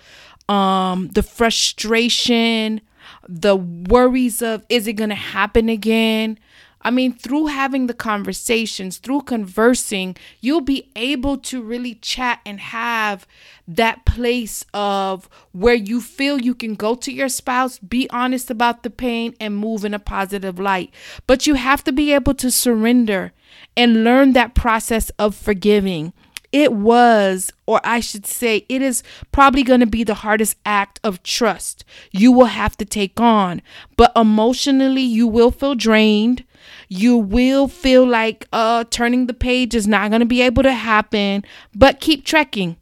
um, 0.48 1.08
the 1.08 1.22
frustration, 1.22 2.80
the 3.28 3.56
worries 3.56 4.40
of 4.40 4.64
is 4.68 4.86
it 4.86 4.94
going 4.94 5.10
to 5.10 5.16
happen 5.16 5.68
again? 5.68 6.38
I 6.82 6.90
mean, 6.90 7.14
through 7.14 7.46
having 7.46 7.86
the 7.86 7.94
conversations, 7.94 8.98
through 8.98 9.22
conversing, 9.22 10.16
you'll 10.40 10.60
be 10.60 10.90
able 10.96 11.38
to 11.38 11.62
really 11.62 11.94
chat 11.96 12.40
and 12.44 12.60
have 12.60 13.26
that 13.68 14.04
place 14.04 14.64
of 14.74 15.28
where 15.52 15.74
you 15.74 16.00
feel 16.00 16.40
you 16.40 16.54
can 16.54 16.74
go 16.74 16.94
to 16.96 17.12
your 17.12 17.28
spouse, 17.28 17.78
be 17.78 18.10
honest 18.10 18.50
about 18.50 18.82
the 18.82 18.90
pain, 18.90 19.34
and 19.38 19.56
move 19.56 19.84
in 19.84 19.94
a 19.94 19.98
positive 19.98 20.58
light. 20.58 20.92
But 21.26 21.46
you 21.46 21.54
have 21.54 21.84
to 21.84 21.92
be 21.92 22.12
able 22.12 22.34
to 22.34 22.50
surrender 22.50 23.32
and 23.76 24.04
learn 24.04 24.32
that 24.32 24.54
process 24.54 25.10
of 25.18 25.34
forgiving 25.34 26.12
it 26.52 26.74
was, 26.74 27.50
or 27.66 27.80
I 27.82 28.00
should 28.00 28.26
say, 28.26 28.66
it 28.68 28.82
is 28.82 29.02
probably 29.32 29.62
going 29.62 29.80
to 29.80 29.86
be 29.86 30.04
the 30.04 30.14
hardest 30.14 30.56
act 30.66 31.00
of 31.02 31.22
trust 31.22 31.84
you 32.10 32.30
will 32.30 32.46
have 32.46 32.76
to 32.76 32.84
take 32.84 33.18
on. 33.18 33.62
But 33.96 34.12
emotionally, 34.14 35.02
you 35.02 35.26
will 35.26 35.50
feel 35.50 35.74
drained. 35.74 36.44
You 36.88 37.16
will 37.16 37.68
feel 37.68 38.06
like 38.06 38.46
uh, 38.52 38.84
turning 38.90 39.26
the 39.26 39.34
page 39.34 39.74
is 39.74 39.88
not 39.88 40.10
going 40.10 40.20
to 40.20 40.26
be 40.26 40.42
able 40.42 40.62
to 40.62 40.72
happen, 40.72 41.44
but 41.74 42.00
keep 42.00 42.24
trekking. 42.24 42.76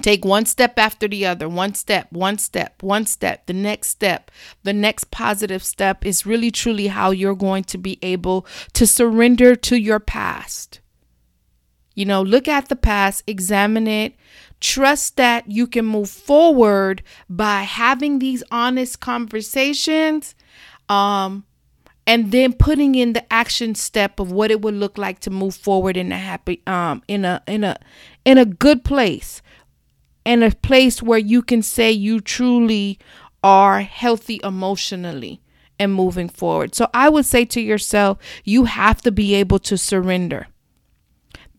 Take 0.00 0.24
one 0.24 0.46
step 0.46 0.78
after 0.78 1.06
the 1.06 1.26
other, 1.26 1.50
one 1.50 1.74
step, 1.74 2.10
one 2.10 2.38
step, 2.38 2.82
one 2.82 3.04
step, 3.04 3.44
the 3.44 3.52
next 3.52 3.88
step. 3.88 4.30
The 4.62 4.72
next 4.72 5.10
positive 5.10 5.62
step 5.62 6.06
is 6.06 6.24
really 6.24 6.50
truly 6.50 6.86
how 6.86 7.10
you're 7.10 7.34
going 7.34 7.64
to 7.64 7.76
be 7.76 7.98
able 8.00 8.46
to 8.72 8.86
surrender 8.86 9.54
to 9.56 9.76
your 9.76 10.00
past 10.00 10.80
You 11.94 12.04
know, 12.04 12.22
look 12.22 12.48
at 12.48 12.68
the 12.68 12.76
past, 12.76 13.22
examine 13.26 13.86
it, 13.86 14.14
trust 14.60 15.16
that 15.16 15.50
you 15.50 15.66
can 15.66 15.84
move 15.84 16.08
forward 16.08 17.02
by 17.28 17.62
having 17.62 18.18
these 18.18 18.42
honest 18.50 19.00
conversations 19.00 20.34
um 20.88 21.44
and 22.06 22.32
then 22.32 22.52
putting 22.52 22.94
in 22.94 23.12
the 23.12 23.32
action 23.32 23.74
step 23.74 24.18
of 24.20 24.32
what 24.32 24.50
it 24.50 24.60
would 24.60 24.74
look 24.74 24.98
like 24.98 25.20
to 25.20 25.30
move 25.30 25.54
forward 25.54 25.96
in 25.96 26.12
a 26.12 26.18
happy 26.18 26.60
um 26.66 27.02
in 27.08 27.24
a 27.24 27.42
in 27.46 27.64
a 27.64 27.76
in 28.24 28.38
a 28.38 28.44
good 28.44 28.84
place 28.84 29.42
in 30.24 30.42
a 30.42 30.50
place 30.50 31.02
where 31.02 31.18
you 31.18 31.42
can 31.42 31.62
say 31.62 31.90
you 31.90 32.20
truly 32.20 32.98
are 33.42 33.80
healthy 33.80 34.40
emotionally 34.44 35.40
and 35.78 35.92
moving 35.92 36.28
forward. 36.28 36.74
So 36.74 36.88
I 36.94 37.08
would 37.08 37.26
say 37.26 37.44
to 37.46 37.60
yourself, 37.60 38.18
you 38.44 38.64
have 38.64 39.02
to 39.02 39.10
be 39.10 39.34
able 39.34 39.58
to 39.60 39.76
surrender. 39.76 40.46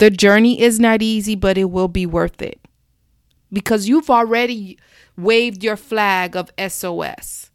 The 0.03 0.09
journey 0.09 0.59
is 0.59 0.81
not 0.81 1.01
easy, 1.01 1.33
but 1.33 1.57
it 1.57 1.71
will 1.71 1.87
be 1.87 2.05
worth 2.05 2.41
it 2.41 2.59
because 3.53 3.87
you've 3.87 4.09
already 4.09 4.77
waved 5.15 5.63
your 5.63 5.77
flag 5.77 6.35
of 6.35 6.51
SOS. 6.59 7.51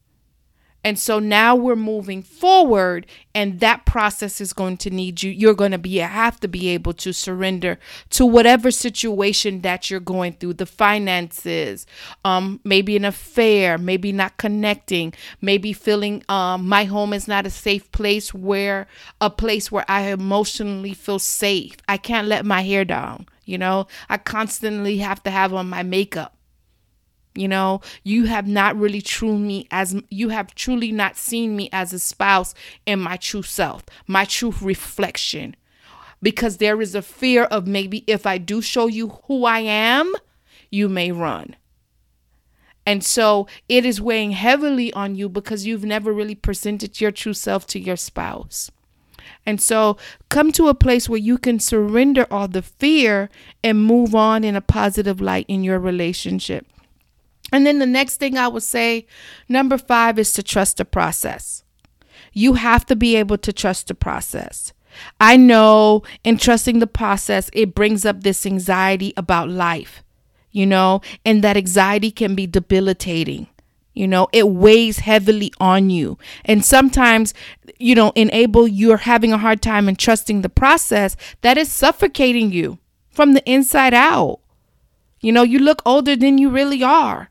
And 0.89 0.99
so 0.99 1.19
now 1.19 1.55
we're 1.55 1.77
moving 1.77 2.23
forward, 2.23 3.07
and 3.35 3.61
that 3.61 3.85
process 3.85 4.41
is 4.41 4.55
going 4.55 4.79
to 4.79 4.89
need 4.89 5.23
you. 5.23 5.31
You're 5.31 5.53
going 5.53 5.73
to 5.73 5.79
be 5.79 5.99
have 5.99 6.41
to 6.41 6.49
be 6.49 6.69
able 6.69 6.95
to 6.95 7.13
surrender 7.13 7.79
to 8.09 8.25
whatever 8.25 8.71
situation 8.71 9.61
that 9.61 9.91
you're 9.91 10.01
going 10.01 10.33
through, 10.33 10.55
the 10.55 10.65
finances, 10.65 11.87
um, 12.25 12.61
maybe 12.65 12.97
an 12.97 13.05
affair, 13.05 13.77
maybe 13.77 14.13
not 14.13 14.39
connecting, 14.39 15.13
maybe 15.43 15.75
feeling 15.75 16.23
um, 16.31 16.67
my 16.67 16.85
home 16.85 17.13
is 17.13 17.29
not 17.29 17.45
a 17.45 17.51
safe 17.51 17.93
place 17.93 18.33
where 18.33 18.87
a 19.21 19.29
place 19.29 19.71
where 19.71 19.85
I 19.89 20.05
emotionally 20.05 20.95
feel 20.95 21.19
safe. 21.19 21.77
I 21.87 21.99
can't 21.99 22.29
let 22.29 22.47
my 22.47 22.63
hair 22.63 22.87
down. 22.87 23.27
You 23.45 23.59
know, 23.59 23.89
I 24.09 24.17
constantly 24.17 24.97
have 24.99 25.23
to 25.25 25.31
have 25.31 25.53
on 25.53 25.69
my 25.69 25.83
makeup. 25.83 26.38
You 27.39 27.49
know, 27.49 27.81
you 28.03 28.25
have 28.25 28.47
not 28.47 28.77
really 28.77 29.01
true 29.01 29.39
me 29.39 29.67
as 29.71 29.95
you 30.11 30.31
have 30.31 30.55
truly 30.55 30.91
not 30.93 31.17
seen 31.17 31.57
me 31.57 31.69
as 31.73 31.93
a 31.93 31.99
spouse 31.99 32.55
in 32.85 32.99
my 33.01 33.17
true 33.17 33.43
self, 33.43 33.85
my 34.07 34.25
true 34.25 34.55
reflection. 34.61 35.55
Because 36.21 36.57
there 36.57 36.81
is 36.83 36.95
a 36.97 37.03
fear 37.03 37.45
of 37.45 37.67
maybe 37.67 38.03
if 38.09 38.27
I 38.27 38.39
do 38.39 38.61
show 38.61 38.89
you 38.89 39.21
who 39.27 39.45
I 39.45 39.61
am, 39.61 40.13
you 40.71 40.89
may 40.89 41.13
run. 41.13 41.55
And 42.85 43.05
so 43.05 43.47
it 43.69 43.85
is 43.85 44.01
weighing 44.01 44.33
heavily 44.33 44.93
on 44.95 45.15
you 45.15 45.29
because 45.29 45.67
you've 45.67 45.85
never 45.85 46.13
really 46.13 46.35
presented 46.35 47.01
your 47.01 47.13
true 47.13 47.35
self 47.35 47.67
to 47.69 47.79
your 47.79 47.97
spouse. 47.97 48.71
And 49.45 49.61
so 49.61 49.97
come 50.29 50.53
to 50.53 50.69
a 50.69 50.75
place 50.75 51.09
where 51.09 51.19
you 51.19 51.39
can 51.39 51.61
surrender 51.61 52.27
all 52.31 52.49
the 52.49 52.63
fear 52.63 53.29
and 53.63 53.85
move 53.85 54.15
on 54.15 54.43
in 54.43 54.57
a 54.57 54.61
positive 54.61 55.21
light 55.21 55.45
in 55.49 55.63
your 55.63 55.79
relationship. 55.79 56.67
And 57.53 57.67
then 57.67 57.79
the 57.79 57.87
next 57.87 58.17
thing 58.17 58.37
I 58.37 58.49
would 58.49 58.63
say, 58.63 59.07
number 59.49 59.79
five, 59.79 60.19
is 60.19 60.33
to 60.35 60.43
trust 60.43 60.77
the 60.77 60.85
process. 60.85 61.65
You 62.33 62.55
have 62.55 62.85
to 62.87 62.97
be 62.97 63.17
able 63.17 63.39
to 63.39 63.53
trust 63.53 63.89
the 63.89 63.95
process. 63.95 64.73
I 65.21 65.37
know 65.37 66.03
in 66.25 66.39
trusting 66.39 66.79
the 66.79 66.87
process, 66.87 67.51
it 67.53 67.75
brings 67.75 68.05
up 68.05 68.23
this 68.23 68.45
anxiety 68.45 69.13
about 69.17 69.49
life, 69.49 70.03
you 70.51 70.67
know, 70.67 71.01
and 71.25 71.43
that 71.43 71.57
anxiety 71.57 72.11
can 72.11 72.35
be 72.35 72.47
debilitating. 72.47 73.47
You 73.95 74.07
know, 74.07 74.29
it 74.33 74.49
weighs 74.49 75.01
heavily 75.01 75.53
on 75.59 75.91
you. 75.91 76.19
And 76.45 76.65
sometimes, 76.65 77.35
you 77.79 77.95
know, 77.95 78.13
enable 78.15 78.69
you're 78.69 78.99
having 78.99 79.33
a 79.33 79.39
hard 79.39 79.61
time 79.61 79.89
in 79.89 79.97
trusting 79.97 80.43
the 80.43 80.49
process 80.49 81.17
that 81.41 81.59
is 81.59 81.71
suffocating 81.71 82.53
you 82.53 82.79
from 83.11 83.33
the 83.33 83.45
inside 83.51 83.95
out. 83.95 84.41
You 85.21 85.33
know, 85.33 85.43
you 85.43 85.59
look 85.59 85.83
older 85.85 86.15
than 86.15 86.39
you 86.39 86.49
really 86.49 86.83
are 86.83 87.31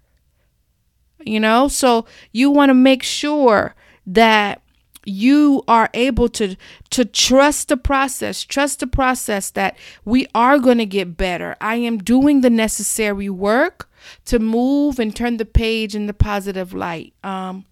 you 1.19 1.39
know? 1.39 1.67
So 1.67 2.05
you 2.31 2.51
want 2.51 2.69
to 2.69 2.73
make 2.73 3.03
sure 3.03 3.75
that 4.05 4.61
you 5.07 5.63
are 5.69 5.89
able 5.93 6.27
to 6.27 6.57
to 6.89 7.05
trust 7.05 7.69
the 7.69 7.77
process 7.77 8.43
trust 8.43 8.81
the 8.81 8.87
process 8.87 9.49
that 9.51 9.77
we 10.03 10.27
are 10.35 10.59
going 10.59 10.77
to 10.77 10.85
get 10.85 11.15
better. 11.15 11.55
I 11.61 11.75
am 11.75 11.99
doing 11.99 12.41
the 12.41 12.49
necessary 12.49 13.29
work 13.29 13.89
to 14.25 14.37
move 14.37 14.99
and 14.99 15.15
turn 15.15 15.37
the 15.37 15.45
page 15.45 15.95
in 15.95 16.07
the 16.07 16.13
positive 16.13 16.73
light 16.73 17.13
um 17.23 17.65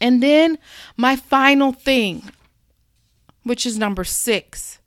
and 0.00 0.20
then 0.22 0.58
my 0.96 1.14
final 1.14 1.72
thing 1.72 2.30
which 3.44 3.64
is 3.64 3.78
number 3.78 4.02
6 4.02 4.78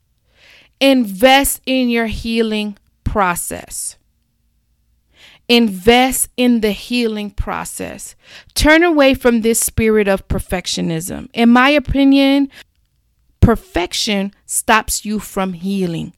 invest 0.78 1.62
in 1.64 1.88
your 1.88 2.06
healing 2.06 2.76
process 3.02 3.96
Invest 5.48 6.28
in 6.36 6.60
the 6.60 6.72
healing 6.72 7.30
process. 7.30 8.16
Turn 8.54 8.82
away 8.82 9.14
from 9.14 9.42
this 9.42 9.60
spirit 9.60 10.08
of 10.08 10.26
perfectionism. 10.28 11.28
In 11.32 11.50
my 11.50 11.70
opinion, 11.70 12.50
perfection 13.40 14.34
stops 14.44 15.04
you 15.04 15.20
from 15.20 15.52
healing. 15.52 16.12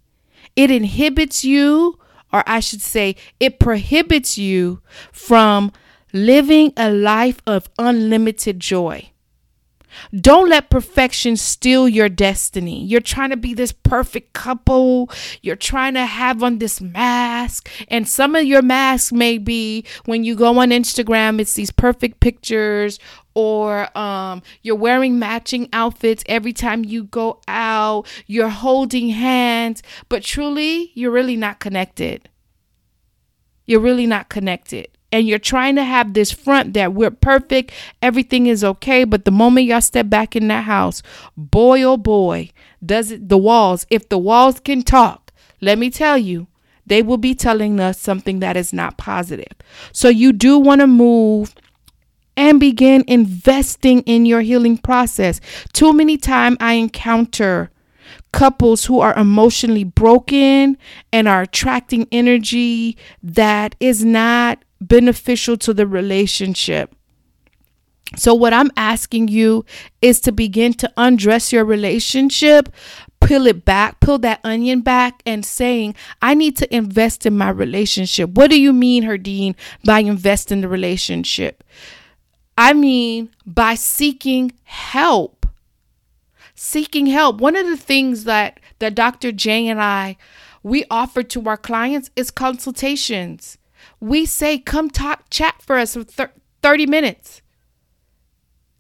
It 0.57 0.71
inhibits 0.71 1.45
you, 1.45 1.99
or 2.33 2.43
I 2.47 2.61
should 2.61 2.81
say, 2.81 3.17
it 3.39 3.59
prohibits 3.59 4.39
you 4.39 4.81
from 5.13 5.73
living 6.13 6.73
a 6.77 6.91
life 6.91 7.43
of 7.47 7.69
unlimited 7.79 8.61
joy. 8.61 9.11
Don't 10.15 10.49
let 10.49 10.71
perfection 10.71 11.37
steal 11.37 11.89
your 11.89 12.09
destiny. 12.09 12.85
You're 12.85 13.01
trying 13.01 13.31
to 13.31 13.37
be 13.37 13.55
this 13.55 13.73
perfect 13.73 14.33
couple. 14.33 15.11
You're 15.43 15.57
trying 15.57 15.95
to 15.95 16.07
have 16.07 16.43
on 16.43 16.59
this 16.59 16.81
mask. 16.81 17.69
And 17.89 18.07
some 18.09 18.35
of 18.35 18.45
your 18.45 18.63
masks 18.63 19.13
may 19.13 19.39
be 19.39 19.85
when 20.05 20.25
you 20.25 20.35
go 20.35 20.59
on 20.59 20.71
Instagram, 20.71 21.41
it's 21.41 21.55
these 21.55 21.71
perfect 21.71 22.21
pictures, 22.21 22.99
or 23.35 23.97
um, 23.97 24.43
you're 24.63 24.77
wearing 24.77 25.19
matching 25.19 25.69
outfits 25.73 26.25
every 26.27 26.53
time 26.53 26.85
you 26.85 27.05
go 27.05 27.41
out. 27.47 28.07
You're 28.27 28.49
holding 28.49 29.11
hands, 29.11 29.83
but 30.09 30.23
truly, 30.23 30.91
you're 30.95 31.13
really 31.13 31.37
not 31.37 31.61
connected. 31.61 32.29
You're 33.67 33.81
really 33.81 34.07
not 34.07 34.29
connected 34.29 34.89
and 35.13 35.27
you're 35.27 35.39
trying 35.39 35.77
to 35.77 35.85
have 35.85 36.15
this 36.15 36.31
front 36.31 36.75
that 36.75 36.93
we're 36.93 37.11
perfect, 37.11 37.73
everything 38.03 38.47
is 38.47 38.63
okay, 38.63 39.05
but 39.05 39.25
the 39.25 39.31
moment 39.31 39.67
y'all 39.67 39.81
step 39.81 40.09
back 40.09 40.37
in 40.37 40.49
that 40.49 40.65
house, 40.65 41.03
boy 41.37 41.83
oh 41.83 41.97
boy, 41.97 42.51
does 42.85 43.11
it 43.11 43.29
the 43.29 43.39
walls, 43.39 43.87
if 43.91 44.09
the 44.09 44.19
walls 44.19 44.61
can 44.61 44.83
talk, 44.83 45.33
let 45.61 45.79
me 45.79 45.91
tell 45.91 46.19
you, 46.19 46.47
they 46.87 47.03
will 47.03 47.19
be 47.19 47.35
telling 47.35 47.81
us 47.81 48.01
something 48.01 48.41
that 48.41 48.57
is 48.57 48.73
not 48.73 48.97
positive. 48.97 49.53
So 49.93 50.09
you 50.09 50.33
do 50.33 50.59
want 50.59 50.81
to 50.81 50.87
move 50.87 51.55
and 52.37 52.61
begin 52.61 53.05
investing 53.07 54.01
in 54.03 54.25
your 54.25 54.41
healing 54.43 54.79
process. 54.79 55.41
Too 55.73 55.93
many 55.93 56.17
times 56.17 56.57
I 56.61 56.75
encounter 56.75 57.71
couples 58.33 58.85
who 58.85 59.01
are 59.01 59.19
emotionally 59.19 59.85
broken 59.85 60.79
and 61.13 61.29
are 61.29 61.43
attracting 61.43 62.07
energy 62.13 62.97
that 63.23 63.75
is 63.81 64.05
not 64.05 64.63
beneficial 64.81 65.57
to 65.59 65.75
the 65.75 65.87
relationship. 65.87 66.95
So, 68.17 68.33
what 68.33 68.55
I'm 68.55 68.71
asking 68.77 69.29
you 69.29 69.67
is 70.01 70.21
to 70.21 70.33
begin 70.33 70.73
to 70.75 70.91
undress 70.97 71.53
your 71.53 71.65
relationship, 71.65 72.71
peel 73.21 73.47
it 73.47 73.67
back, 73.67 74.01
peel 74.01 74.19
that 74.21 74.41
onion 74.45 74.81
back, 74.81 75.23
and 75.27 75.45
saying, 75.45 75.95
I 76.23 76.33
need 76.33 76.57
to 76.57 76.75
invest 76.75 77.27
in 77.27 77.37
my 77.37 77.51
relationship. 77.51 78.31
What 78.31 78.51
do 78.51 78.59
you 78.59 78.73
mean, 78.73 79.05
Herdine, 79.05 79.57
by 79.85 80.01
invest 80.01 80.51
in 80.51 80.63
the 80.63 80.69
relationship? 80.69 81.63
I 82.57 82.73
mean, 82.73 83.29
by 83.45 83.75
seeking 83.75 84.53
help. 84.65 85.47
Seeking 86.55 87.07
help. 87.07 87.41
One 87.41 87.57
of 87.57 87.67
the 87.67 87.77
things 87.77 88.25
that, 88.25 88.59
that 88.79 88.95
Dr. 88.95 89.33
J 89.33 89.69
and 89.69 89.81
I 89.83 90.17
we 90.63 90.85
offer 90.91 91.23
to 91.23 91.49
our 91.49 91.57
clients 91.57 92.11
is 92.17 92.31
consultations 92.31 93.58
we 94.01 94.27
say, 94.27 94.59
come 94.59 94.91
talk, 94.91 95.25
chat 95.31 95.61
for 95.61 95.77
us 95.77 95.95
for 95.95 96.33
30 96.63 96.87
minutes. 96.87 97.43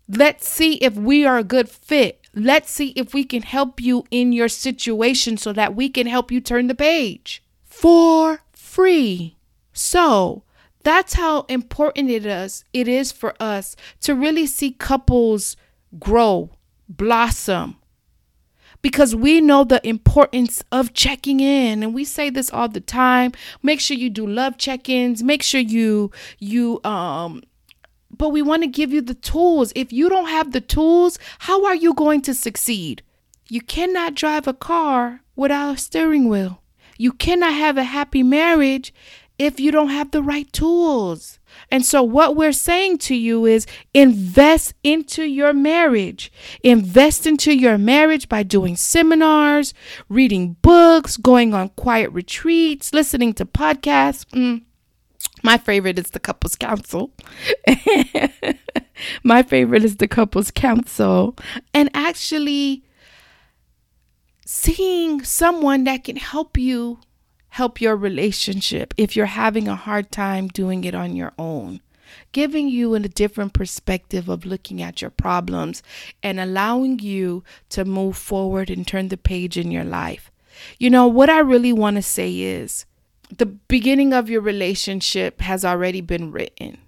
Let's 0.08 0.48
see 0.48 0.74
if 0.74 0.94
we 0.94 1.26
are 1.26 1.38
a 1.38 1.44
good 1.44 1.68
fit. 1.68 2.20
Let's 2.34 2.70
see 2.70 2.88
if 2.96 3.12
we 3.12 3.24
can 3.24 3.42
help 3.42 3.80
you 3.80 4.04
in 4.10 4.32
your 4.32 4.48
situation 4.48 5.36
so 5.36 5.52
that 5.52 5.74
we 5.74 5.88
can 5.88 6.06
help 6.06 6.30
you 6.30 6.40
turn 6.40 6.66
the 6.66 6.74
page 6.74 7.42
for 7.64 8.42
free. 8.52 9.36
So, 9.72 10.44
that's 10.82 11.14
how 11.14 11.42
important 11.48 12.10
it 12.10 12.24
is 12.24 12.64
it 12.72 12.88
is 12.88 13.12
for 13.12 13.34
us 13.40 13.76
to 14.00 14.14
really 14.14 14.46
see 14.46 14.72
couples 14.72 15.56
grow, 15.98 16.50
blossom, 16.88 17.76
because 18.82 19.14
we 19.14 19.40
know 19.40 19.64
the 19.64 19.86
importance 19.86 20.62
of 20.70 20.94
checking 20.94 21.40
in. 21.40 21.82
And 21.82 21.94
we 21.94 22.04
say 22.04 22.30
this 22.30 22.52
all 22.52 22.68
the 22.68 22.80
time. 22.80 23.32
Make 23.62 23.80
sure 23.80 23.96
you 23.96 24.10
do 24.10 24.26
love 24.26 24.58
check-ins. 24.58 25.22
Make 25.22 25.42
sure 25.42 25.60
you 25.60 26.10
you 26.38 26.80
um 26.84 27.42
but 28.10 28.30
we 28.30 28.40
want 28.42 28.62
to 28.62 28.68
give 28.68 28.92
you 28.92 29.02
the 29.02 29.14
tools. 29.14 29.72
If 29.76 29.92
you 29.92 30.08
don't 30.08 30.28
have 30.28 30.52
the 30.52 30.60
tools 30.60 31.18
how 31.40 31.64
are 31.66 31.74
you 31.74 31.94
going 31.94 32.22
to 32.22 32.34
succeed? 32.34 33.02
You 33.48 33.60
cannot 33.62 34.14
drive 34.14 34.46
a 34.46 34.54
car 34.54 35.22
without 35.34 35.74
a 35.74 35.78
steering 35.78 36.28
wheel. 36.28 36.62
You 36.98 37.12
cannot 37.12 37.54
have 37.54 37.78
a 37.78 37.84
happy 37.84 38.22
marriage 38.22 38.92
if 39.38 39.60
you 39.60 39.70
don't 39.70 39.88
have 39.88 40.10
the 40.10 40.22
right 40.22 40.52
tools. 40.52 41.37
And 41.70 41.84
so, 41.84 42.02
what 42.02 42.34
we're 42.34 42.52
saying 42.52 42.98
to 42.98 43.14
you 43.14 43.44
is 43.44 43.66
invest 43.92 44.74
into 44.82 45.24
your 45.24 45.52
marriage. 45.52 46.32
Invest 46.62 47.26
into 47.26 47.52
your 47.52 47.76
marriage 47.76 48.28
by 48.28 48.42
doing 48.42 48.76
seminars, 48.76 49.74
reading 50.08 50.56
books, 50.62 51.16
going 51.16 51.54
on 51.54 51.68
quiet 51.70 52.10
retreats, 52.12 52.94
listening 52.94 53.34
to 53.34 53.44
podcasts. 53.44 54.24
Mm. 54.30 54.62
My 55.42 55.58
favorite 55.58 55.98
is 55.98 56.10
the 56.10 56.20
couples 56.20 56.56
council. 56.56 57.12
My 59.22 59.42
favorite 59.42 59.84
is 59.84 59.96
the 59.96 60.08
couples 60.08 60.50
council. 60.50 61.36
And 61.74 61.90
actually, 61.94 62.82
seeing 64.44 65.22
someone 65.22 65.84
that 65.84 66.04
can 66.04 66.16
help 66.16 66.56
you 66.56 66.98
help 67.50 67.80
your 67.80 67.96
relationship 67.96 68.94
if 68.96 69.16
you're 69.16 69.26
having 69.26 69.68
a 69.68 69.76
hard 69.76 70.10
time 70.10 70.48
doing 70.48 70.84
it 70.84 70.94
on 70.94 71.16
your 71.16 71.32
own. 71.38 71.80
Giving 72.32 72.68
you 72.68 72.94
a 72.94 73.00
different 73.00 73.52
perspective 73.52 74.28
of 74.28 74.46
looking 74.46 74.80
at 74.80 75.02
your 75.02 75.10
problems 75.10 75.82
and 76.22 76.40
allowing 76.40 76.98
you 76.98 77.44
to 77.70 77.84
move 77.84 78.16
forward 78.16 78.70
and 78.70 78.86
turn 78.86 79.08
the 79.08 79.16
page 79.16 79.56
in 79.56 79.70
your 79.70 79.84
life. 79.84 80.30
You 80.78 80.90
know, 80.90 81.06
what 81.06 81.30
I 81.30 81.40
really 81.40 81.72
want 81.72 81.96
to 81.96 82.02
say 82.02 82.40
is 82.40 82.86
the 83.36 83.46
beginning 83.46 84.12
of 84.12 84.30
your 84.30 84.40
relationship 84.40 85.40
has 85.42 85.64
already 85.64 86.00
been 86.00 86.32
written, 86.32 86.78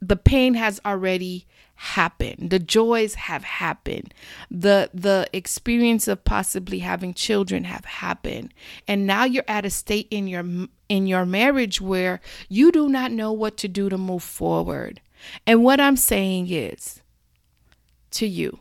the 0.00 0.16
pain 0.16 0.54
has 0.54 0.80
already 0.84 1.46
happened. 1.82 2.50
The 2.50 2.60
joys 2.60 3.14
have 3.14 3.42
happened. 3.42 4.14
The 4.48 4.88
the 4.94 5.28
experience 5.32 6.06
of 6.06 6.24
possibly 6.24 6.78
having 6.78 7.12
children 7.12 7.64
have 7.64 7.84
happened. 7.84 8.54
And 8.86 9.04
now 9.04 9.24
you're 9.24 9.42
at 9.48 9.66
a 9.66 9.70
state 9.70 10.06
in 10.08 10.28
your 10.28 10.44
in 10.88 11.08
your 11.08 11.26
marriage 11.26 11.80
where 11.80 12.20
you 12.48 12.70
do 12.70 12.88
not 12.88 13.10
know 13.10 13.32
what 13.32 13.56
to 13.56 13.68
do 13.68 13.88
to 13.88 13.98
move 13.98 14.22
forward. 14.22 15.00
And 15.44 15.64
what 15.64 15.80
i'm 15.80 15.96
saying 15.96 16.48
is 16.50 17.02
to 18.12 18.26
you 18.28 18.60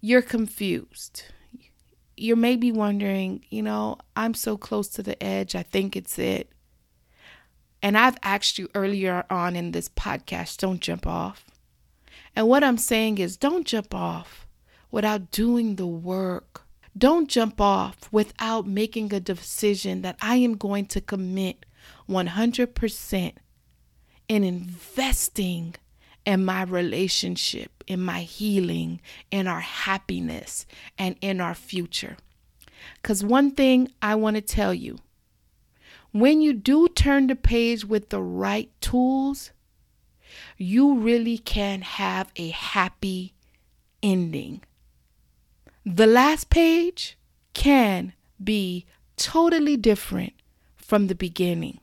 you're 0.00 0.22
confused. 0.22 1.24
You 2.16 2.36
may 2.36 2.54
be 2.54 2.70
wondering 2.70 3.44
you 3.50 3.62
know 3.62 3.98
i'm 4.14 4.34
so 4.34 4.56
close 4.56 4.86
to 4.90 5.02
the 5.02 5.20
edge. 5.20 5.56
I 5.56 5.64
think 5.64 5.96
it's 5.96 6.16
it. 6.16 6.48
And 7.82 7.98
I've 7.98 8.18
asked 8.22 8.56
you 8.56 8.68
earlier 8.74 9.24
on 9.28 9.56
in 9.56 9.72
this 9.72 9.88
podcast, 9.88 10.58
don't 10.58 10.80
jump 10.80 11.06
off. 11.08 11.44
And 12.36 12.48
what 12.48 12.62
I'm 12.62 12.76
saying 12.76 13.16
is 13.16 13.38
don't 13.38 13.66
jump 13.66 13.94
off 13.94 14.46
without 14.90 15.30
doing 15.30 15.76
the 15.76 15.86
work. 15.86 16.62
Don't 16.96 17.28
jump 17.28 17.60
off 17.60 18.08
without 18.12 18.66
making 18.66 19.12
a 19.12 19.20
decision 19.20 20.02
that 20.02 20.16
I 20.20 20.36
am 20.36 20.56
going 20.56 20.86
to 20.86 21.00
commit 21.00 21.64
100% 22.08 23.32
in 24.28 24.44
investing 24.44 25.74
in 26.26 26.44
my 26.44 26.62
relationship, 26.62 27.84
in 27.86 28.00
my 28.00 28.20
healing, 28.20 29.00
in 29.30 29.46
our 29.46 29.60
happiness, 29.60 30.66
and 30.98 31.16
in 31.20 31.40
our 31.40 31.54
future. 31.54 32.16
Because 33.00 33.24
one 33.24 33.52
thing 33.52 33.88
I 34.02 34.14
want 34.14 34.36
to 34.36 34.42
tell 34.42 34.74
you 34.74 34.98
when 36.12 36.40
you 36.40 36.52
do 36.52 36.88
turn 36.88 37.26
the 37.26 37.36
page 37.36 37.84
with 37.84 38.08
the 38.08 38.22
right 38.22 38.70
tools, 38.80 39.52
you 40.56 40.98
really 40.98 41.38
can 41.38 41.82
have 41.82 42.30
a 42.36 42.48
happy 42.48 43.34
ending. 44.02 44.62
The 45.84 46.06
last 46.06 46.50
page 46.50 47.18
can 47.54 48.12
be 48.42 48.86
totally 49.16 49.76
different 49.76 50.32
from 50.76 51.06
the 51.06 51.14
beginning 51.14 51.80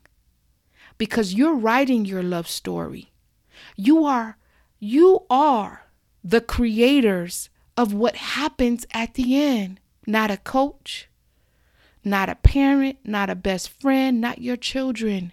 because 0.97 1.33
you're 1.33 1.55
writing 1.55 2.05
your 2.05 2.23
love 2.23 2.47
story. 2.47 3.11
You 3.75 4.05
are 4.05 4.37
you 4.79 5.25
are 5.29 5.83
the 6.23 6.41
creators 6.41 7.49
of 7.77 7.93
what 7.93 8.15
happens 8.15 8.85
at 8.93 9.13
the 9.13 9.41
end, 9.41 9.79
not 10.05 10.29
a 10.29 10.37
coach, 10.37 11.09
not 12.03 12.29
a 12.29 12.35
parent, 12.35 12.97
not 13.03 13.29
a 13.29 13.35
best 13.35 13.69
friend, 13.69 14.19
not 14.19 14.41
your 14.41 14.57
children. 14.57 15.31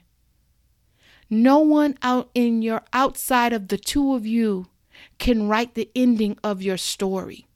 No 1.30 1.60
one 1.60 1.96
out 2.02 2.28
in 2.34 2.60
your 2.60 2.82
outside 2.92 3.52
of 3.52 3.68
the 3.68 3.78
two 3.78 4.14
of 4.14 4.26
you 4.26 4.66
can 5.18 5.48
write 5.48 5.74
the 5.74 5.88
ending 5.94 6.36
of 6.42 6.60
your 6.60 6.76
story. 6.76 7.46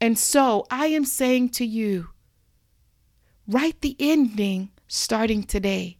And 0.00 0.18
so 0.18 0.66
I 0.70 0.86
am 0.88 1.06
saying 1.06 1.48
to 1.50 1.64
you, 1.64 2.08
write 3.48 3.80
the 3.80 3.96
ending 3.98 4.70
starting 4.86 5.44
today. 5.44 5.96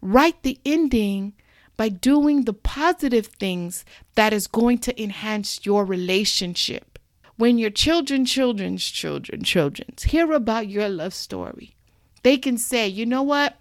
Write 0.00 0.42
the 0.42 0.58
ending 0.64 1.34
by 1.76 1.90
doing 1.90 2.44
the 2.44 2.54
positive 2.54 3.26
things 3.26 3.84
that 4.14 4.32
is 4.32 4.46
going 4.46 4.78
to 4.78 5.02
enhance 5.02 5.66
your 5.66 5.84
relationship. 5.84 6.98
When 7.36 7.58
your 7.58 7.70
children, 7.70 8.24
children's 8.24 8.84
children, 8.84 9.42
children's 9.42 10.04
hear 10.04 10.32
about 10.32 10.68
your 10.68 10.88
love 10.88 11.12
story, 11.12 11.74
they 12.22 12.36
can 12.38 12.56
say, 12.56 12.86
you 12.86 13.04
know 13.04 13.22
what? 13.22 13.59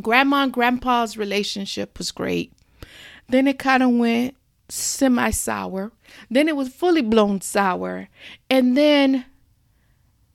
Grandma 0.00 0.44
and 0.44 0.52
grandpa's 0.52 1.16
relationship 1.16 1.98
was 1.98 2.12
great. 2.12 2.52
Then 3.28 3.46
it 3.46 3.58
kind 3.58 3.82
of 3.82 3.90
went 3.90 4.36
semi 4.68 5.30
sour. 5.30 5.92
Then 6.30 6.48
it 6.48 6.56
was 6.56 6.68
fully 6.68 7.02
blown 7.02 7.40
sour. 7.40 8.08
And 8.50 8.76
then 8.76 9.24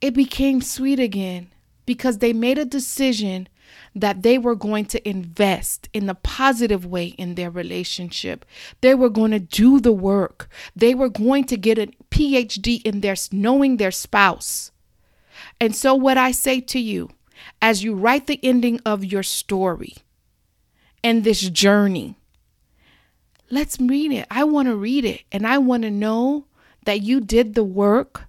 it 0.00 0.14
became 0.14 0.60
sweet 0.60 0.98
again 0.98 1.50
because 1.86 2.18
they 2.18 2.32
made 2.32 2.58
a 2.58 2.64
decision 2.64 3.48
that 3.94 4.22
they 4.22 4.38
were 4.38 4.54
going 4.54 4.84
to 4.86 5.08
invest 5.08 5.88
in 5.92 6.08
a 6.08 6.14
positive 6.14 6.86
way 6.86 7.06
in 7.06 7.34
their 7.34 7.50
relationship. 7.50 8.44
They 8.80 8.94
were 8.94 9.10
going 9.10 9.32
to 9.32 9.40
do 9.40 9.80
the 9.80 9.92
work. 9.92 10.48
They 10.74 10.94
were 10.94 11.08
going 11.08 11.44
to 11.44 11.56
get 11.56 11.78
a 11.78 11.90
PhD 12.10 12.82
in 12.82 13.00
their 13.00 13.16
knowing 13.32 13.76
their 13.76 13.90
spouse. 13.90 14.70
And 15.60 15.74
so 15.74 15.94
what 15.94 16.18
I 16.18 16.30
say 16.32 16.60
to 16.60 16.78
you, 16.78 17.10
as 17.60 17.84
you 17.84 17.94
write 17.94 18.26
the 18.26 18.40
ending 18.42 18.80
of 18.84 19.04
your 19.04 19.22
story 19.22 19.96
and 21.02 21.24
this 21.24 21.48
journey. 21.50 22.16
Let's 23.50 23.78
read 23.80 24.12
it. 24.12 24.26
I 24.30 24.44
want 24.44 24.68
to 24.68 24.76
read 24.76 25.04
it 25.04 25.22
and 25.32 25.46
I 25.46 25.58
want 25.58 25.82
to 25.82 25.90
know 25.90 26.46
that 26.84 27.02
you 27.02 27.20
did 27.20 27.54
the 27.54 27.64
work 27.64 28.24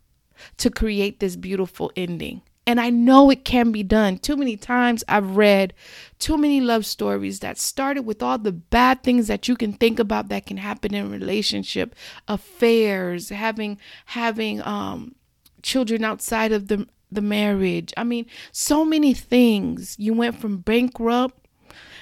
to 0.58 0.70
create 0.70 1.20
this 1.20 1.36
beautiful 1.36 1.92
ending. 1.96 2.42
And 2.68 2.80
I 2.80 2.90
know 2.90 3.30
it 3.30 3.44
can 3.44 3.72
be 3.72 3.84
done. 3.84 4.18
Too 4.20 4.38
many 4.38 4.56
times 4.56 5.04
I've 5.08 5.36
read 5.36 5.74
too 6.20 6.38
many 6.38 6.62
love 6.62 6.86
stories 6.86 7.40
that 7.40 7.58
started 7.58 8.04
with 8.04 8.22
all 8.22 8.38
the 8.38 8.52
bad 8.52 9.04
things 9.04 9.28
that 9.28 9.48
you 9.48 9.56
can 9.56 9.74
think 9.74 10.00
about 10.00 10.30
that 10.30 10.46
can 10.46 10.58
happen 10.58 10.94
in 10.94 11.12
relationship, 11.12 11.96
affairs, 12.28 13.30
having 13.30 13.80
having 14.06 14.62
um 14.62 15.16
children 15.64 16.04
outside 16.04 16.52
of 16.52 16.68
the 16.68 16.88
the 17.12 17.22
marriage. 17.22 17.94
I 17.98 18.04
mean, 18.04 18.26
so 18.52 18.86
many 18.86 19.14
things. 19.14 19.96
You 20.00 20.14
went 20.14 20.40
from 20.40 20.58
bankrupt, 20.58 21.48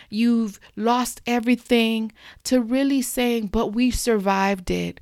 you've 0.10 0.60
lost 0.76 1.22
everything, 1.26 2.12
to 2.46 2.62
really 2.62 3.02
saying, 3.02 3.48
but 3.48 3.68
we 3.68 3.92
survived 3.92 4.72
it. 4.72 5.00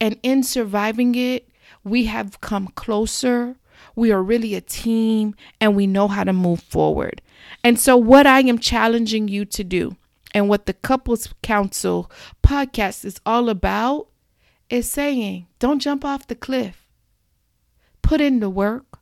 And 0.00 0.18
in 0.22 0.42
surviving 0.42 1.14
it, 1.14 1.48
we 1.84 2.04
have 2.06 2.40
come 2.40 2.68
closer. 2.68 3.56
We 3.94 4.10
are 4.12 4.22
really 4.22 4.54
a 4.54 4.60
team 4.60 5.34
and 5.60 5.76
we 5.76 5.86
know 5.86 6.08
how 6.08 6.24
to 6.24 6.32
move 6.32 6.60
forward. 6.60 7.22
And 7.62 7.78
so, 7.78 7.96
what 7.96 8.26
I 8.26 8.40
am 8.40 8.58
challenging 8.58 9.28
you 9.28 9.44
to 9.46 9.64
do, 9.64 9.96
and 10.34 10.48
what 10.48 10.66
the 10.66 10.74
Couples 10.74 11.32
Council 11.42 12.10
podcast 12.42 13.04
is 13.04 13.20
all 13.24 13.48
about, 13.48 14.08
is 14.68 14.90
saying, 14.90 15.46
don't 15.58 15.78
jump 15.80 16.04
off 16.04 16.26
the 16.26 16.34
cliff. 16.34 16.86
Put 18.02 18.20
in 18.20 18.40
the 18.40 18.50
work, 18.50 18.95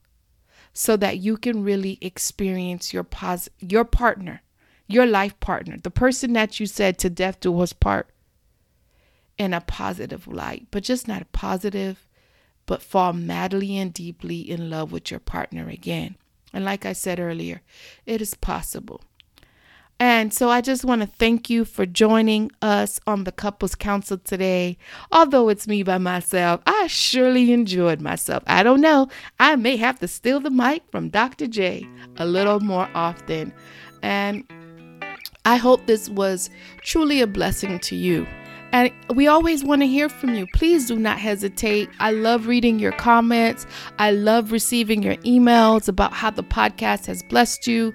so 0.75 0.97
that 0.97 1.19
you 1.19 1.37
can 1.37 1.63
really 1.63 1.97
experience 2.01 2.93
your 2.93 3.05
pos- 3.05 3.49
your 3.61 3.85
partner, 3.85 4.43
your 4.89 5.07
life 5.07 5.39
partner, 5.41 5.79
the 5.79 5.91
person 5.91 6.33
that 6.35 6.59
you 6.61 6.67
said 6.67 6.99
to 6.99 7.09
death 7.09 7.41
do 7.41 7.59
us 7.61 7.73
part 7.73 8.11
in 9.39 9.55
a 9.55 9.61
positive 9.61 10.27
light, 10.27 10.67
but 10.71 10.83
just 10.83 11.09
not 11.09 11.31
positive, 11.33 12.07
but 12.67 12.83
fall 12.83 13.13
madly 13.13 13.77
and 13.77 13.95
deeply 13.95 14.41
in 14.41 14.69
love 14.69 14.93
with 14.93 15.11
your 15.11 15.21
partner 15.21 15.69
again. 15.69 16.17
And 16.53 16.65
like 16.65 16.85
I 16.85 16.93
said 16.93 17.19
earlier, 17.19 17.63
it 18.05 18.21
is 18.21 18.35
possible. 18.35 19.03
And 20.01 20.35
so 20.35 20.51
I 20.51 20.61
just 20.61 20.85
want 20.85 21.03
to 21.03 21.07
thank 21.07 21.49
you 21.49 21.65
for 21.65 21.87
joining 21.87 22.51
us 22.61 23.01
on 23.07 23.25
the 23.25 23.33
Couples 23.33 23.75
Council 23.75 24.19
today. 24.19 24.77
Although 25.13 25.49
it's 25.49 25.69
me 25.69 25.83
by 25.83 25.99
myself, 25.99 26.61
I 26.67 26.89
surely 26.89 27.53
enjoyed 27.53 28.01
myself. 28.01 28.43
I 28.47 28.63
don't 28.63 28.81
know, 28.81 29.09
I 29.39 29.57
may 29.57 29.77
have 29.77 30.01
to 30.01 30.09
steal 30.09 30.41
the 30.41 30.51
mic 30.51 30.83
from 30.91 31.11
Dr. 31.11 31.47
J 31.47 31.89
a 32.17 32.27
little 32.27 32.61
more 32.61 32.89
often. 32.95 33.53
And 34.03 34.45
I 35.45 35.57
hope 35.57 35.87
this 35.87 36.09
was 36.09 36.51
truly 36.83 37.21
a 37.21 37.27
blessing 37.27 37.79
to 37.81 37.97
you. 37.97 38.27
And 38.75 38.91
we 39.15 39.29
always 39.29 39.63
want 39.63 39.83
to 39.83 39.87
hear 39.87 40.09
from 40.09 40.35
you. 40.35 40.49
Please 40.53 40.89
do 40.89 40.99
not 40.99 41.21
hesitate. 41.21 41.89
I 42.01 42.11
love 42.11 42.49
reading 42.49 42.81
your 42.81 42.91
comments. 42.91 43.67
I 44.01 44.11
love 44.11 44.51
receiving 44.51 45.01
your 45.01 45.15
emails 45.19 45.87
about 45.87 46.13
how 46.13 46.31
the 46.31 46.43
podcast 46.43 47.07
has 47.07 47.23
blessed 47.23 47.69
you 47.69 47.95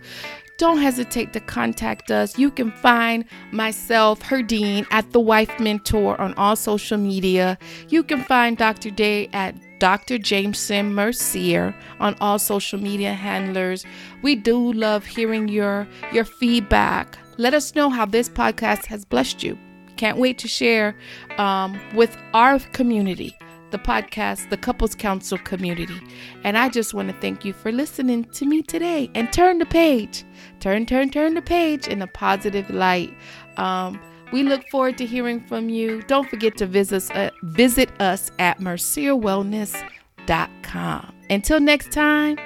don't 0.59 0.79
hesitate 0.79 1.31
to 1.33 1.39
contact 1.39 2.11
us. 2.11 2.37
You 2.37 2.51
can 2.51 2.69
find 2.69 3.23
myself, 3.51 4.21
Herdine, 4.21 4.85
at 4.91 5.11
The 5.13 5.19
Wife 5.19 5.57
Mentor 5.59 6.19
on 6.19 6.33
all 6.35 6.57
social 6.57 6.97
media. 6.97 7.57
You 7.87 8.03
can 8.03 8.21
find 8.23 8.57
Dr. 8.57 8.91
J 8.91 9.29
at 9.31 9.55
Dr. 9.79 10.17
Jameson 10.17 10.93
Mercier 10.93 11.73
on 12.01 12.15
all 12.19 12.37
social 12.37 12.77
media 12.77 13.13
handlers. 13.13 13.85
We 14.21 14.35
do 14.35 14.73
love 14.73 15.05
hearing 15.05 15.47
your 15.47 15.87
your 16.11 16.25
feedback. 16.25 17.17
Let 17.37 17.53
us 17.53 17.73
know 17.73 17.89
how 17.89 18.05
this 18.05 18.27
podcast 18.27 18.85
has 18.87 19.05
blessed 19.05 19.41
you. 19.41 19.57
Can't 19.95 20.17
wait 20.17 20.37
to 20.39 20.49
share 20.49 20.93
um, 21.37 21.79
with 21.95 22.17
our 22.33 22.59
community 22.73 23.33
the 23.71 23.77
podcast, 23.77 24.49
the 24.49 24.57
Couples 24.57 24.95
Council 24.95 25.37
community. 25.37 26.01
And 26.43 26.57
I 26.57 26.67
just 26.69 26.93
want 26.93 27.09
to 27.09 27.15
thank 27.19 27.45
you 27.45 27.53
for 27.53 27.71
listening 27.71 28.25
to 28.25 28.45
me 28.45 28.61
today 28.61 29.09
and 29.15 29.31
turn 29.31 29.59
the 29.59 29.65
page. 29.65 30.25
Turn, 30.59 30.85
turn, 30.85 31.09
turn 31.09 31.35
the 31.35 31.41
page 31.41 31.87
in 31.87 32.01
a 32.01 32.07
positive 32.07 32.69
light. 32.69 33.13
Um, 33.57 33.99
we 34.31 34.43
look 34.43 34.67
forward 34.69 34.97
to 34.99 35.05
hearing 35.05 35.41
from 35.41 35.69
you. 35.69 36.01
Don't 36.03 36.29
forget 36.29 36.55
to 36.57 36.65
visit, 36.65 37.09
uh, 37.15 37.31
visit 37.43 37.89
us 38.01 38.31
at 38.39 38.59
mercierwellness.com. 38.59 41.15
Until 41.29 41.59
next 41.59 41.91
time, 41.91 42.37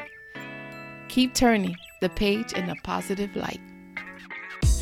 keep 1.09 1.33
turning 1.33 1.75
the 2.01 2.09
page 2.09 2.53
in 2.53 2.69
a 2.69 2.75
positive 2.83 3.35
light. 3.35 3.61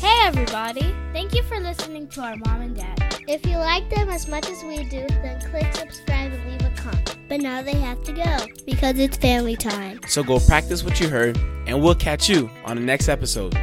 Hey 0.00 0.22
everybody! 0.24 0.94
Thank 1.12 1.34
you 1.34 1.42
for 1.44 1.60
listening 1.60 2.08
to 2.08 2.22
our 2.22 2.36
mom 2.36 2.62
and 2.62 2.74
dad. 2.74 3.11
If 3.28 3.46
you 3.46 3.56
like 3.56 3.88
them 3.88 4.08
as 4.08 4.26
much 4.26 4.48
as 4.48 4.64
we 4.64 4.78
do, 4.84 5.06
then 5.08 5.40
click 5.48 5.72
subscribe 5.74 6.32
and 6.32 6.50
leave 6.50 6.60
a 6.62 6.74
comment. 6.76 7.16
But 7.28 7.40
now 7.40 7.62
they 7.62 7.74
have 7.76 8.02
to 8.04 8.12
go 8.12 8.46
because 8.66 8.98
it's 8.98 9.16
family 9.16 9.54
time. 9.54 10.00
So 10.08 10.24
go 10.24 10.40
practice 10.40 10.82
what 10.82 10.98
you 11.00 11.08
heard, 11.08 11.38
and 11.66 11.80
we'll 11.80 11.94
catch 11.94 12.28
you 12.28 12.50
on 12.64 12.76
the 12.76 12.82
next 12.82 13.08
episode. 13.08 13.56